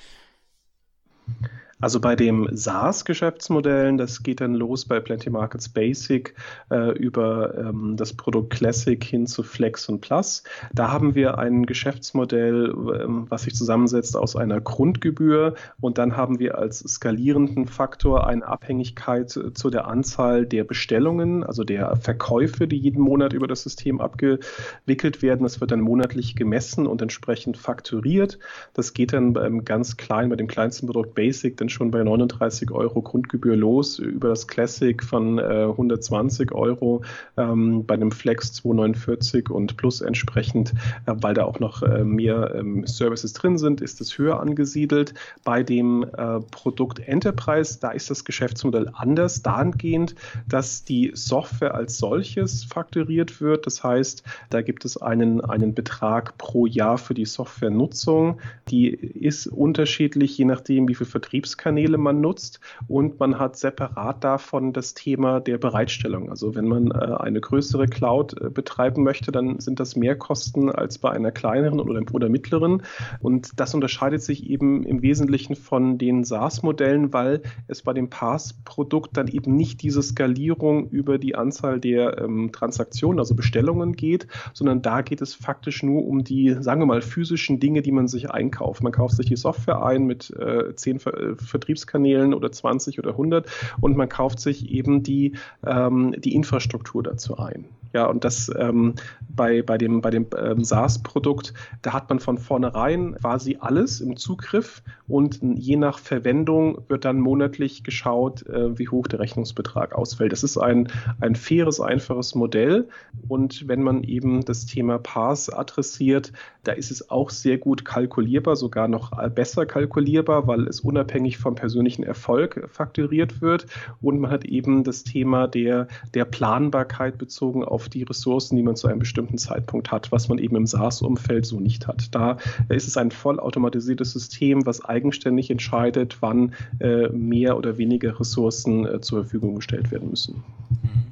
Also 1.80 2.00
bei 2.00 2.16
dem 2.16 2.50
SaaS-Geschäftsmodellen, 2.52 4.00
das 4.00 4.24
geht 4.24 4.42
dann 4.42 4.56
los 4.56 4.86
bei 4.86 5.00
Plenty 5.00 5.30
Markets 5.30 5.70
Basic 5.70 6.34
äh, 6.72 6.98
über 6.98 7.56
ähm, 7.56 7.96
das 7.96 8.14
Produkt 8.14 8.50
Classic 8.52 9.04
hin 9.04 9.28
zu 9.28 9.44
Flex 9.44 9.88
und 9.88 10.02
Plus. 10.02 10.42
Da 10.74 10.92
haben 10.92 11.14
wir 11.14 11.38
ein 11.38 11.68
Geschäftsmodell, 11.68 12.74
ähm, 13.00 13.28
was 13.30 13.44
sich 13.44 13.54
zusammensetzt 13.54 14.18
aus 14.18 14.36
einer 14.36 14.60
Grundgebühr 14.60 15.54
und 15.80 16.00
dann 16.00 16.18
haben 16.18 16.40
wir 16.40 16.58
als 16.58 16.80
skalierenden 16.80 17.68
Faktor 17.68 18.26
eine 18.26 18.48
Abhängigkeit 18.48 19.30
zu 19.30 19.70
der 19.70 19.88
Anzahl 19.88 20.48
der 20.48 20.64
Bestellungen, 20.64 21.44
also 21.44 21.64
der 21.64 21.96
Verkäufe, 21.98 22.68
die 22.68 22.78
jeden 22.78 23.02
Monat 23.02 23.34
über 23.34 23.48
das 23.48 23.62
System 23.62 24.02
abgewickelt 24.02 25.22
werden. 25.22 25.44
Das 25.44 25.62
wird 25.62 25.70
dann 25.70 25.82
monatlich 25.82 26.36
gemessen 26.36 26.88
und 26.88 27.04
entsprechend 27.04 27.56
fakturiert. 27.56 28.40
Das 28.74 28.94
geht 28.94 29.14
dann 29.14 29.64
ganz 29.64 29.98
kleinen, 29.98 30.30
bei 30.30 30.36
dem 30.36 30.48
kleinsten 30.48 30.88
Produkt 30.88 31.14
Basic, 31.14 31.58
dann 31.58 31.67
schon 31.70 31.92
bei 31.92 32.04
39 32.04 32.72
Euro 32.72 33.02
Grundgebühr 33.02 33.56
los, 33.56 34.00
über 34.00 34.30
das 34.30 34.48
Classic 34.48 35.02
von 35.04 35.40
äh, 35.40 35.66
120 35.66 36.52
Euro, 36.52 37.04
ähm, 37.38 37.86
bei 37.86 37.98
dem 37.98 38.12
Flex 38.12 38.54
249 38.54 39.50
und 39.50 39.78
plus 39.78 40.02
entsprechend, 40.02 40.74
äh, 41.06 41.14
weil 41.16 41.34
da 41.34 41.44
auch 41.46 41.60
noch 41.60 41.84
äh, 41.84 42.04
mehr 42.04 42.54
ähm, 42.56 42.86
Services 42.86 43.34
drin 43.34 43.58
sind, 43.58 43.82
ist 43.82 44.02
es 44.02 44.18
höher 44.18 44.40
angesiedelt. 44.40 45.14
Bei 45.44 45.64
dem 45.64 46.04
äh, 46.04 46.40
Produkt 46.52 47.00
Enterprise, 47.00 47.80
da 47.80 47.92
ist 47.92 48.10
das 48.10 48.26
Geschäftsmodell 48.26 48.90
anders, 48.94 49.42
dahingehend, 49.42 50.16
dass 50.48 50.84
die 50.84 51.12
Software 51.14 51.76
als 51.76 51.98
solches 51.98 52.64
fakturiert 52.64 53.42
wird. 53.42 53.66
Das 53.66 53.84
heißt, 53.84 54.24
da 54.50 54.62
gibt 54.62 54.86
es 54.86 54.98
einen, 54.98 55.42
einen 55.42 55.74
Betrag 55.74 56.38
pro 56.38 56.66
Jahr 56.66 56.98
für 56.98 57.14
die 57.14 57.26
Softwarenutzung. 57.26 58.40
Die 58.70 58.90
ist 58.90 59.48
unterschiedlich, 59.48 60.38
je 60.38 60.46
nachdem, 60.46 60.88
wie 60.88 60.96
viel 60.96 61.08
Vertriebs 61.08 61.57
Vertriebskanäle 61.58 61.98
man 61.98 62.22
nutzt 62.22 62.60
und 62.88 63.20
man 63.20 63.40
hat 63.40 63.58
separat 63.58 64.24
davon 64.24 64.74
das 64.74 64.94
Thema 64.94 65.40
der 65.40 65.58
Bereitstellung. 65.58 66.30
Also 66.30 66.56
wenn 66.56 66.68
man 66.68 66.92
äh, 66.92 67.16
eine 67.20 67.42
größere 67.42 67.88
Cloud 67.88 68.40
äh, 68.40 68.50
betreiben 68.50 69.04
möchte, 69.04 69.32
dann 69.32 69.60
sind 69.60 69.80
das 69.80 69.96
mehr 69.96 70.16
Kosten 70.16 70.70
als 70.70 70.98
bei 70.98 71.12
einer 71.12 71.32
kleineren 71.32 71.80
oder, 71.80 72.02
oder 72.14 72.30
mittleren. 72.30 72.84
Und 73.20 73.60
das 73.60 73.74
unterscheidet 73.74 74.22
sich 74.22 74.50
eben 74.50 74.84
im 74.84 75.02
Wesentlichen 75.02 75.56
von 75.56 75.98
den 75.98 76.24
SaaS-Modellen, 76.24 77.12
weil 77.14 77.42
es 77.68 77.82
bei 77.82 77.94
dem 77.94 78.10
PaaS-Produkt 78.10 79.18
dann 79.18 79.28
eben 79.28 79.56
nicht 79.56 79.82
diese 79.82 80.02
Skalierung 80.02 80.90
über 80.90 81.18
die 81.18 81.36
Anzahl 81.36 81.80
der 81.80 82.20
ähm, 82.20 82.52
Transaktionen, 82.52 83.20
also 83.20 83.36
Bestellungen 83.36 83.94
geht, 83.94 84.28
sondern 84.54 84.82
da 84.82 85.02
geht 85.02 85.22
es 85.22 85.34
faktisch 85.34 85.84
nur 85.84 86.06
um 86.06 86.24
die, 86.24 86.56
sagen 86.60 86.82
wir 86.82 86.86
mal, 86.86 87.02
physischen 87.02 87.60
Dinge, 87.60 87.82
die 87.82 87.92
man 87.92 88.08
sich 88.08 88.30
einkauft. 88.30 88.84
Man 88.84 88.92
kauft 88.92 89.16
sich 89.16 89.26
die 89.26 89.36
Software 89.36 89.84
ein 89.84 90.06
mit 90.06 90.30
äh, 90.32 90.76
zehn 90.76 91.00
Vertriebskanälen 91.48 92.34
oder 92.34 92.52
20 92.52 93.00
oder 93.00 93.12
100 93.12 93.50
und 93.82 93.98
man 93.98 94.10
kauft 94.10 94.40
sich 94.40 94.70
eben 94.70 95.04
die, 95.04 95.34
ähm, 95.66 96.14
die 96.18 96.36
Infrastruktur 96.36 97.04
dazu 97.04 97.38
ein. 97.38 97.66
Ja, 97.94 98.06
und 98.08 98.24
das 98.24 98.52
ähm, 98.58 98.96
bei, 99.38 99.62
bei 99.62 99.78
dem, 99.78 100.02
bei 100.02 100.10
dem 100.10 100.28
ähm, 100.38 100.64
SaaS-Produkt, 100.64 101.54
da 101.82 101.94
hat 101.94 102.10
man 102.10 102.20
von 102.20 102.38
vornherein 102.38 103.16
quasi 103.16 103.58
alles 103.60 104.02
im 104.02 104.18
Zugriff 104.18 104.84
und 105.08 105.40
je 105.42 105.78
nach 105.78 106.00
Verwendung 106.00 106.82
wird 106.90 107.06
dann 107.06 107.20
monatlich 107.20 107.84
geschaut, 107.84 108.46
äh, 108.48 108.78
wie 108.78 108.90
hoch 108.90 109.08
der 109.08 109.20
Rechnungsbetrag 109.20 109.96
ausfällt. 109.96 110.32
Das 110.32 110.44
ist 110.44 110.58
ein, 110.58 110.90
ein 111.22 111.36
faires, 111.36 111.80
einfaches 111.80 112.36
Modell 112.36 112.90
und 113.28 113.68
wenn 113.68 113.84
man 113.84 114.04
eben 114.04 114.44
das 114.44 114.66
Thema 114.66 114.98
PaaS 114.98 115.50
adressiert, 115.50 116.34
da 116.64 116.74
ist 116.74 116.92
es 116.92 117.10
auch 117.10 117.30
sehr 117.30 117.58
gut 117.58 117.86
kalkulierbar, 117.86 118.58
sogar 118.58 118.88
noch 118.88 119.12
besser 119.30 119.66
kalkulierbar, 119.66 120.48
weil 120.48 120.68
es 120.68 120.82
unabhängig 120.82 121.38
vom 121.38 121.56
persönlichen 121.56 122.04
Erfolg 122.04 122.68
fakturiert 122.70 123.42
wird 123.42 123.68
und 124.02 124.20
man 124.20 124.32
hat 124.32 124.44
eben 124.44 124.84
das 124.84 125.04
Thema 125.04 125.48
der, 125.48 125.88
der 126.14 126.26
Planbarkeit 126.26 127.18
bezogen 127.18 127.64
auf 127.64 127.77
auf 127.78 127.90
die 127.90 128.02
Ressourcen, 128.02 128.56
die 128.56 128.64
man 128.64 128.76
zu 128.76 128.88
einem 128.88 128.98
bestimmten 128.98 129.38
Zeitpunkt 129.38 129.92
hat, 129.92 130.12
was 130.12 130.30
man 130.30 130.40
eben 130.40 130.56
im 130.56 130.66
SaaS-Umfeld 130.66 131.46
so 131.46 131.60
nicht 131.60 131.86
hat. 131.86 132.16
Da 132.16 132.38
ist 132.70 132.88
es 132.88 132.98
ein 132.98 133.12
vollautomatisiertes 133.12 134.14
System, 134.14 134.66
was 134.66 134.84
eigenständig 134.84 135.52
entscheidet, 135.52 136.18
wann 136.22 136.56
äh, 136.80 137.10
mehr 137.10 137.56
oder 137.56 137.78
weniger 137.78 138.20
Ressourcen 138.20 138.88
äh, 138.88 139.00
zur 139.00 139.22
Verfügung 139.22 139.58
gestellt 139.58 139.92
werden 139.92 140.10
müssen. 140.10 140.44
Mhm. 140.82 141.06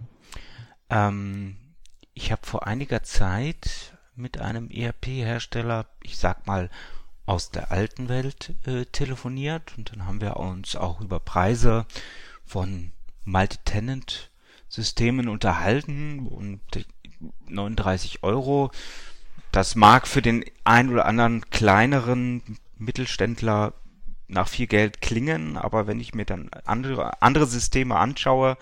Ähm 0.89 1.55
ich 2.15 2.31
habe 2.31 2.41
vor 2.43 2.65
einiger 2.65 3.03
Zeit 3.03 3.93
mit 4.15 4.39
einem 4.39 4.71
ERP-Hersteller, 4.71 5.85
ich 6.01 6.17
sag 6.17 6.47
mal 6.47 6.71
aus 7.27 7.51
der 7.51 7.71
alten 7.71 8.09
Welt, 8.09 8.53
äh, 8.65 8.85
telefoniert 8.85 9.73
und 9.77 9.91
dann 9.91 10.07
haben 10.07 10.21
wir 10.21 10.37
uns 10.37 10.75
auch 10.75 11.01
über 11.01 11.19
Preise 11.19 11.85
von 12.43 12.91
Multi-Tenant-Systemen 14.75 15.27
unterhalten 15.27 16.27
und 16.27 16.59
39 17.47 18.23
Euro. 18.23 18.71
Das 19.51 19.75
mag 19.75 20.07
für 20.07 20.21
den 20.21 20.43
ein 20.63 20.89
oder 20.89 21.05
anderen 21.05 21.49
kleineren 21.49 22.41
Mittelständler 22.77 23.73
nach 24.27 24.47
viel 24.47 24.67
Geld 24.67 25.01
klingen, 25.01 25.55
aber 25.55 25.87
wenn 25.87 25.99
ich 25.99 26.15
mir 26.15 26.25
dann 26.25 26.49
andere, 26.65 27.21
andere 27.21 27.45
Systeme 27.45 27.95
anschaue, 27.95 28.57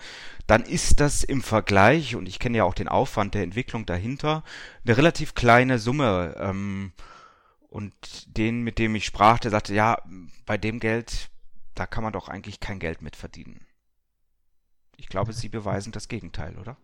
dann 0.46 0.62
ist 0.62 1.00
das 1.00 1.24
im 1.24 1.42
Vergleich, 1.42 2.16
und 2.16 2.28
ich 2.28 2.38
kenne 2.38 2.58
ja 2.58 2.64
auch 2.64 2.74
den 2.74 2.88
Aufwand 2.88 3.34
der 3.34 3.42
Entwicklung 3.42 3.86
dahinter, 3.86 4.44
eine 4.84 4.96
relativ 4.96 5.34
kleine 5.34 5.78
Summe. 5.78 6.36
Ähm, 6.38 6.92
und 7.70 7.94
den, 8.36 8.62
mit 8.62 8.78
dem 8.78 8.94
ich 8.94 9.06
sprach, 9.06 9.38
der 9.38 9.50
sagte, 9.50 9.74
ja, 9.74 10.02
bei 10.44 10.58
dem 10.58 10.80
Geld, 10.80 11.30
da 11.74 11.86
kann 11.86 12.04
man 12.04 12.12
doch 12.12 12.28
eigentlich 12.28 12.60
kein 12.60 12.78
Geld 12.78 13.00
mit 13.00 13.16
verdienen. 13.16 13.66
Ich 14.96 15.08
glaube, 15.08 15.32
Sie 15.32 15.48
beweisen 15.48 15.92
das 15.92 16.08
Gegenteil, 16.08 16.56
oder? 16.58 16.76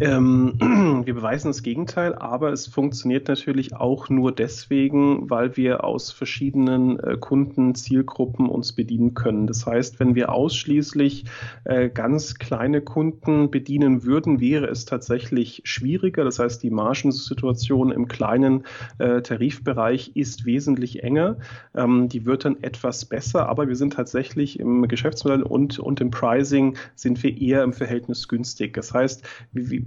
Ähm, 0.00 0.54
wir 1.04 1.14
beweisen 1.14 1.48
das 1.48 1.62
Gegenteil, 1.62 2.14
aber 2.14 2.52
es 2.52 2.66
funktioniert 2.66 3.28
natürlich 3.28 3.76
auch 3.76 4.08
nur 4.08 4.32
deswegen, 4.32 5.28
weil 5.28 5.58
wir 5.58 5.84
aus 5.84 6.10
verschiedenen 6.10 6.98
äh, 7.00 7.18
Kundenzielgruppen 7.18 8.48
uns 8.48 8.72
bedienen 8.72 9.12
können. 9.12 9.46
Das 9.46 9.66
heißt, 9.66 10.00
wenn 10.00 10.14
wir 10.14 10.32
ausschließlich 10.32 11.24
äh, 11.64 11.90
ganz 11.90 12.36
kleine 12.36 12.80
Kunden 12.80 13.50
bedienen 13.50 14.02
würden, 14.02 14.40
wäre 14.40 14.66
es 14.68 14.86
tatsächlich 14.86 15.60
schwieriger. 15.64 16.24
Das 16.24 16.38
heißt, 16.38 16.62
die 16.62 16.70
Margensituation 16.70 17.92
im 17.92 18.08
kleinen 18.08 18.64
äh, 18.98 19.20
Tarifbereich 19.20 20.12
ist 20.14 20.46
wesentlich 20.46 21.02
enger. 21.02 21.36
Ähm, 21.74 22.08
die 22.08 22.24
wird 22.24 22.46
dann 22.46 22.62
etwas 22.62 23.04
besser, 23.04 23.50
aber 23.50 23.68
wir 23.68 23.76
sind 23.76 23.92
tatsächlich 23.92 24.58
im 24.60 24.88
Geschäftsmodell 24.88 25.42
und, 25.42 25.78
und 25.78 26.00
im 26.00 26.10
Pricing 26.10 26.78
sind 26.94 27.22
wir 27.22 27.38
eher 27.38 27.62
im 27.64 27.74
Verhältnis 27.74 28.28
günstig. 28.28 28.72
Das 28.72 28.94
heißt, 28.94 29.28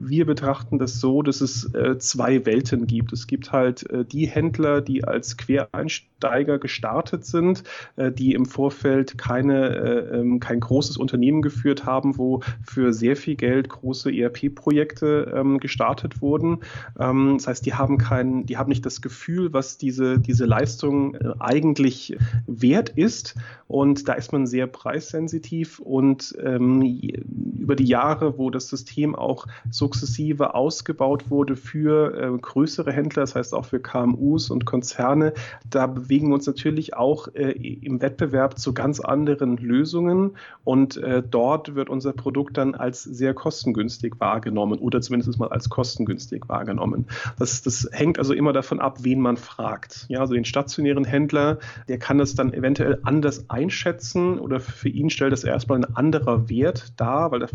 wir 0.09 0.25
betrachten 0.25 0.79
das 0.79 0.99
so, 0.99 1.21
dass 1.21 1.41
es 1.41 1.73
äh, 1.73 1.97
zwei 1.97 2.45
Welten 2.45 2.87
gibt. 2.87 3.13
Es 3.13 3.27
gibt 3.27 3.51
halt 3.51 3.89
äh, 3.89 4.05
die 4.05 4.27
Händler, 4.27 4.81
die 4.81 5.03
als 5.03 5.37
Quereinsteiger 5.37 6.59
gestartet 6.59 7.25
sind, 7.25 7.63
äh, 7.95 8.11
die 8.11 8.33
im 8.33 8.45
Vorfeld 8.45 9.17
keine, 9.17 9.75
äh, 9.75 10.19
ähm, 10.19 10.39
kein 10.39 10.59
großes 10.59 10.97
Unternehmen 10.97 11.41
geführt 11.41 11.85
haben, 11.85 12.17
wo 12.17 12.41
für 12.63 12.93
sehr 12.93 13.15
viel 13.15 13.35
Geld 13.35 13.69
große 13.69 14.11
ERP-Projekte 14.11 15.33
ähm, 15.35 15.59
gestartet 15.59 16.21
wurden. 16.21 16.59
Ähm, 16.99 17.35
das 17.37 17.47
heißt, 17.47 17.65
die 17.65 17.73
haben 17.73 17.97
kein, 17.97 18.45
die 18.45 18.57
haben 18.57 18.69
nicht 18.69 18.85
das 18.85 19.01
Gefühl, 19.01 19.53
was 19.53 19.77
diese, 19.77 20.19
diese 20.19 20.45
Leistung 20.45 21.15
äh, 21.15 21.33
eigentlich 21.39 22.17
wert 22.47 22.89
ist. 22.89 23.35
Und 23.67 24.07
da 24.07 24.13
ist 24.13 24.31
man 24.31 24.45
sehr 24.45 24.67
preissensitiv 24.67 25.79
und 25.79 26.35
ähm, 26.43 26.81
über 26.83 27.75
die 27.75 27.85
Jahre, 27.85 28.37
wo 28.37 28.49
das 28.49 28.67
System 28.67 29.15
auch 29.15 29.47
sukzessive 29.93 30.55
ausgebaut 30.55 31.29
wurde 31.29 31.55
für 31.55 32.17
äh, 32.17 32.37
größere 32.37 32.91
Händler, 32.91 33.21
das 33.21 33.35
heißt 33.35 33.53
auch 33.53 33.65
für 33.65 33.79
KMUs 33.79 34.49
und 34.49 34.65
Konzerne. 34.65 35.33
Da 35.69 35.85
bewegen 35.87 36.29
wir 36.29 36.35
uns 36.35 36.47
natürlich 36.47 36.95
auch 36.95 37.27
äh, 37.35 37.51
im 37.51 38.01
Wettbewerb 38.01 38.57
zu 38.57 38.73
ganz 38.73 38.99
anderen 38.99 39.57
Lösungen 39.57 40.31
und 40.63 40.97
äh, 40.97 41.21
dort 41.21 41.75
wird 41.75 41.89
unser 41.89 42.13
Produkt 42.13 42.57
dann 42.57 42.73
als 42.73 43.03
sehr 43.03 43.33
kostengünstig 43.35 44.15
wahrgenommen 44.19 44.79
oder 44.79 44.99
zumindest 45.01 45.37
mal 45.39 45.49
als 45.49 45.69
kostengünstig 45.69 46.49
wahrgenommen. 46.49 47.05
Das, 47.37 47.61
das 47.61 47.87
hängt 47.91 48.17
also 48.17 48.33
immer 48.33 48.51
davon 48.51 48.79
ab, 48.79 49.03
wen 49.03 49.21
man 49.21 49.37
fragt. 49.37 50.05
Ja, 50.09 50.21
also 50.21 50.33
den 50.33 50.45
stationären 50.45 51.05
Händler, 51.05 51.59
der 51.87 51.99
kann 51.99 52.17
das 52.17 52.33
dann 52.33 52.51
eventuell 52.51 52.99
anders 53.03 53.49
einschätzen 53.49 54.39
oder 54.39 54.59
für 54.59 54.89
ihn 54.89 55.11
stellt 55.11 55.33
das 55.33 55.43
erstmal 55.43 55.77
ein 55.79 55.95
anderer 55.95 56.49
Wert 56.49 56.93
dar, 56.97 57.31
weil 57.31 57.41
er 57.43 57.49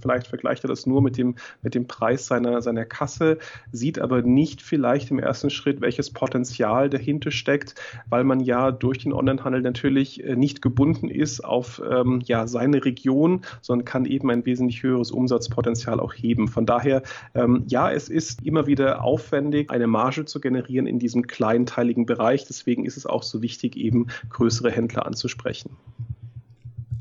vielleicht 0.00 0.28
vergleicht 0.28 0.64
er 0.64 0.68
das 0.68 0.86
nur 0.86 1.02
mit 1.02 1.18
dem 1.18 1.34
mit 1.62 1.73
dem 1.74 1.86
Preis 1.86 2.26
seiner, 2.26 2.62
seiner 2.62 2.84
Kasse, 2.84 3.38
sieht 3.72 3.98
aber 3.98 4.22
nicht 4.22 4.62
vielleicht 4.62 5.10
im 5.10 5.18
ersten 5.18 5.50
Schritt, 5.50 5.80
welches 5.80 6.10
Potenzial 6.10 6.90
dahinter 6.90 7.30
steckt, 7.30 7.74
weil 8.08 8.24
man 8.24 8.40
ja 8.40 8.70
durch 8.70 8.98
den 8.98 9.12
Onlinehandel 9.12 9.62
natürlich 9.62 10.22
äh, 10.24 10.36
nicht 10.36 10.62
gebunden 10.62 11.08
ist 11.08 11.44
auf 11.44 11.82
ähm, 11.88 12.22
ja, 12.24 12.46
seine 12.46 12.84
Region, 12.84 13.42
sondern 13.60 13.84
kann 13.84 14.04
eben 14.04 14.30
ein 14.30 14.46
wesentlich 14.46 14.82
höheres 14.82 15.10
Umsatzpotenzial 15.10 16.00
auch 16.00 16.14
heben. 16.14 16.48
Von 16.48 16.66
daher, 16.66 17.02
ähm, 17.34 17.64
ja, 17.68 17.90
es 17.90 18.08
ist 18.08 18.42
immer 18.42 18.66
wieder 18.66 19.02
aufwendig, 19.02 19.70
eine 19.70 19.86
Marge 19.86 20.24
zu 20.24 20.40
generieren 20.40 20.86
in 20.86 20.98
diesem 20.98 21.26
kleinteiligen 21.26 22.06
Bereich. 22.06 22.46
Deswegen 22.46 22.84
ist 22.84 22.96
es 22.96 23.06
auch 23.06 23.22
so 23.22 23.42
wichtig, 23.42 23.76
eben 23.76 24.06
größere 24.30 24.70
Händler 24.70 25.06
anzusprechen. 25.06 25.76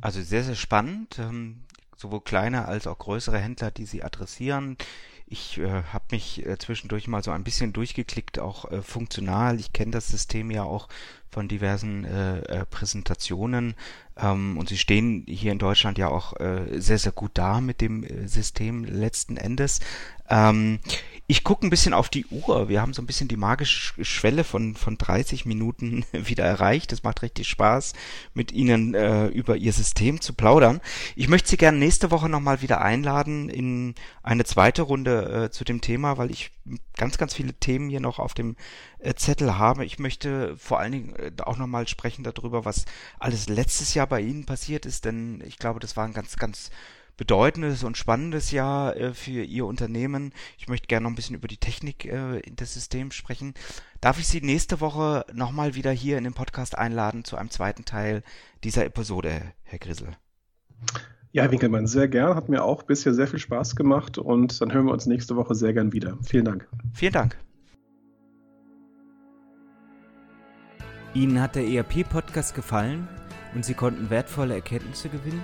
Also 0.02 0.22
sehr, 0.22 0.44
sehr 0.44 0.56
spannend. 0.56 1.18
Sowohl 1.96 2.22
kleine 2.22 2.68
als 2.68 2.88
auch 2.88 2.98
größere 2.98 3.40
Händler, 3.40 3.72
die 3.72 3.86
sie 3.86 4.04
adressieren. 4.04 4.78
Ich 5.26 5.58
äh, 5.58 5.84
habe 5.92 6.06
mich 6.12 6.46
äh, 6.46 6.58
zwischendurch 6.58 7.08
mal 7.08 7.24
so 7.24 7.32
ein 7.32 7.44
bisschen 7.44 7.74
durchgeklickt, 7.74 8.40
auch 8.40 8.70
äh, 8.72 8.82
funktional. 8.82 9.60
Ich 9.60 9.74
kenne 9.74 9.92
das 9.92 10.08
System 10.08 10.52
ja 10.52 10.64
auch 10.64 10.90
von 11.32 11.48
diversen 11.48 12.06
äh, 12.06 12.40
äh, 12.42 12.66
Präsentationen 12.66 13.74
ähm, 14.18 14.58
und 14.58 14.70
sie 14.70 14.78
stehen 14.78 15.26
hier 15.28 15.52
in 15.52 15.58
Deutschland 15.58 15.98
ja 15.98 16.10
auch 16.10 16.40
äh, 16.40 16.80
sehr, 16.80 17.00
sehr 17.00 17.12
gut 17.12 17.32
da 17.34 17.62
mit 17.62 17.82
dem 17.82 18.04
äh, 18.04 18.28
System 18.28 18.84
letzten 18.84 19.38
Endes. 19.38 19.80
Ähm, 20.34 20.80
ich 21.26 21.46
gucke 21.46 21.66
ein 21.66 21.70
bisschen 21.70 21.94
auf 21.94 22.10
die 22.10 22.26
Uhr. 22.26 22.68
Wir 22.68 22.82
haben 22.82 22.94
so 22.94 23.02
ein 23.02 23.06
bisschen 23.06 23.30
die 23.30 23.38
magische 23.38 24.04
Schwelle 24.04 24.44
von, 24.44 24.76
von 24.76 24.98
30 24.98 25.46
Minuten 25.46 26.04
wieder 26.12 26.44
erreicht. 26.44 26.92
Es 26.92 27.04
macht 27.04 27.22
richtig 27.22 27.48
Spaß, 27.48 27.94
mit 28.34 28.52
Ihnen 28.52 28.94
äh, 28.94 29.28
über 29.28 29.56
Ihr 29.56 29.72
System 29.72 30.20
zu 30.20 30.34
plaudern. 30.34 30.82
Ich 31.16 31.30
möchte 31.30 31.50
Sie 31.50 31.58
gerne 31.58 31.78
nächste 31.78 32.12
Woche 32.12 32.28
nochmal 32.28 32.62
wieder 32.62 32.82
einladen 32.82 33.48
in 33.48 33.96
eine 34.22 34.44
zweite 34.44 34.82
Runde 34.82 35.46
äh, 35.46 35.52
zu 35.52 35.64
dem 35.64 35.80
Thema, 35.80 36.18
weil 36.18 36.30
ich 36.30 36.52
ganz, 36.98 37.18
ganz 37.18 37.34
viele 37.34 37.54
Themen 37.54 37.90
hier 37.90 38.02
noch 38.02 38.20
auf 38.20 38.34
dem 38.34 38.58
äh, 39.00 39.14
Zettel 39.14 39.58
habe. 39.58 39.86
Ich 39.86 40.00
möchte 40.00 40.58
vor 40.58 40.80
allen 40.80 40.92
Dingen 40.92 41.16
äh, 41.16 41.32
auch 41.44 41.58
nochmal 41.58 41.88
sprechen 41.88 42.24
darüber, 42.24 42.66
was 42.66 42.86
alles 43.18 43.48
letztes 43.48 43.94
Jahr 43.94 44.08
bei 44.08 44.20
Ihnen 44.20 44.46
passiert 44.46 44.86
ist, 44.86 45.06
denn 45.06 45.42
ich 45.46 45.58
glaube, 45.58 45.80
das 45.80 45.96
war 45.96 46.06
ein 46.06 46.14
ganz, 46.14 46.36
ganz 46.36 46.70
bedeutendes 47.18 47.84
und 47.84 47.98
spannendes 47.98 48.52
Jahr 48.52 48.96
äh, 48.96 49.14
für 49.14 49.44
Ihr 49.44 49.66
Unternehmen. 49.66 50.34
Ich 50.58 50.68
möchte 50.68 50.88
gerne 50.88 51.04
noch 51.04 51.12
ein 51.12 51.16
bisschen 51.16 51.36
über 51.36 51.48
die 51.48 51.58
Technik 51.58 52.06
äh, 52.06 52.42
des 52.42 52.74
Systems 52.74 53.16
sprechen. 53.16 53.54
Darf 54.02 54.20
ich 54.20 54.28
Sie 54.28 54.42
nächste 54.42 54.82
Woche 54.82 55.26
nochmal 55.34 55.76
wieder 55.76 55.92
hier 55.92 56.18
in 56.18 56.24
den 56.24 56.34
Podcast 56.34 56.78
einladen 56.78 57.24
zu 57.24 57.38
einem 57.38 57.50
zweiten 57.50 57.86
Teil 57.86 58.24
dieser 58.64 58.86
Episode, 58.86 59.42
Herr 59.64 59.80
Grissel? 59.80 60.18
Ja, 61.32 61.44
Herr 61.44 61.52
Winkelmann, 61.52 61.88
sehr 61.88 62.08
gern. 62.08 62.36
Hat 62.36 62.50
mir 62.50 62.64
auch 62.64 62.84
bisher 62.84 63.14
sehr 63.14 63.28
viel 63.28 63.40
Spaß 63.40 63.76
gemacht 63.76 64.18
und 64.18 64.62
dann 64.62 64.72
hören 64.72 64.86
wir 64.86 64.94
uns 64.94 65.06
nächste 65.06 65.36
Woche 65.36 65.56
sehr 65.56 65.74
gern 65.74 65.92
wieder. 65.92 66.18
Vielen 66.24 66.46
Dank. 66.46 66.68
Vielen 66.94 67.14
Dank. 67.14 67.38
Ihnen 71.16 71.40
hat 71.40 71.56
der 71.56 71.68
ERP-Podcast 71.68 72.56
gefallen 72.56 73.08
und 73.54 73.64
Sie 73.64 73.76
konnten 73.76 74.10
wertvolle 74.10 74.56
Erkenntnisse 74.56 75.10
gewinnen? 75.10 75.44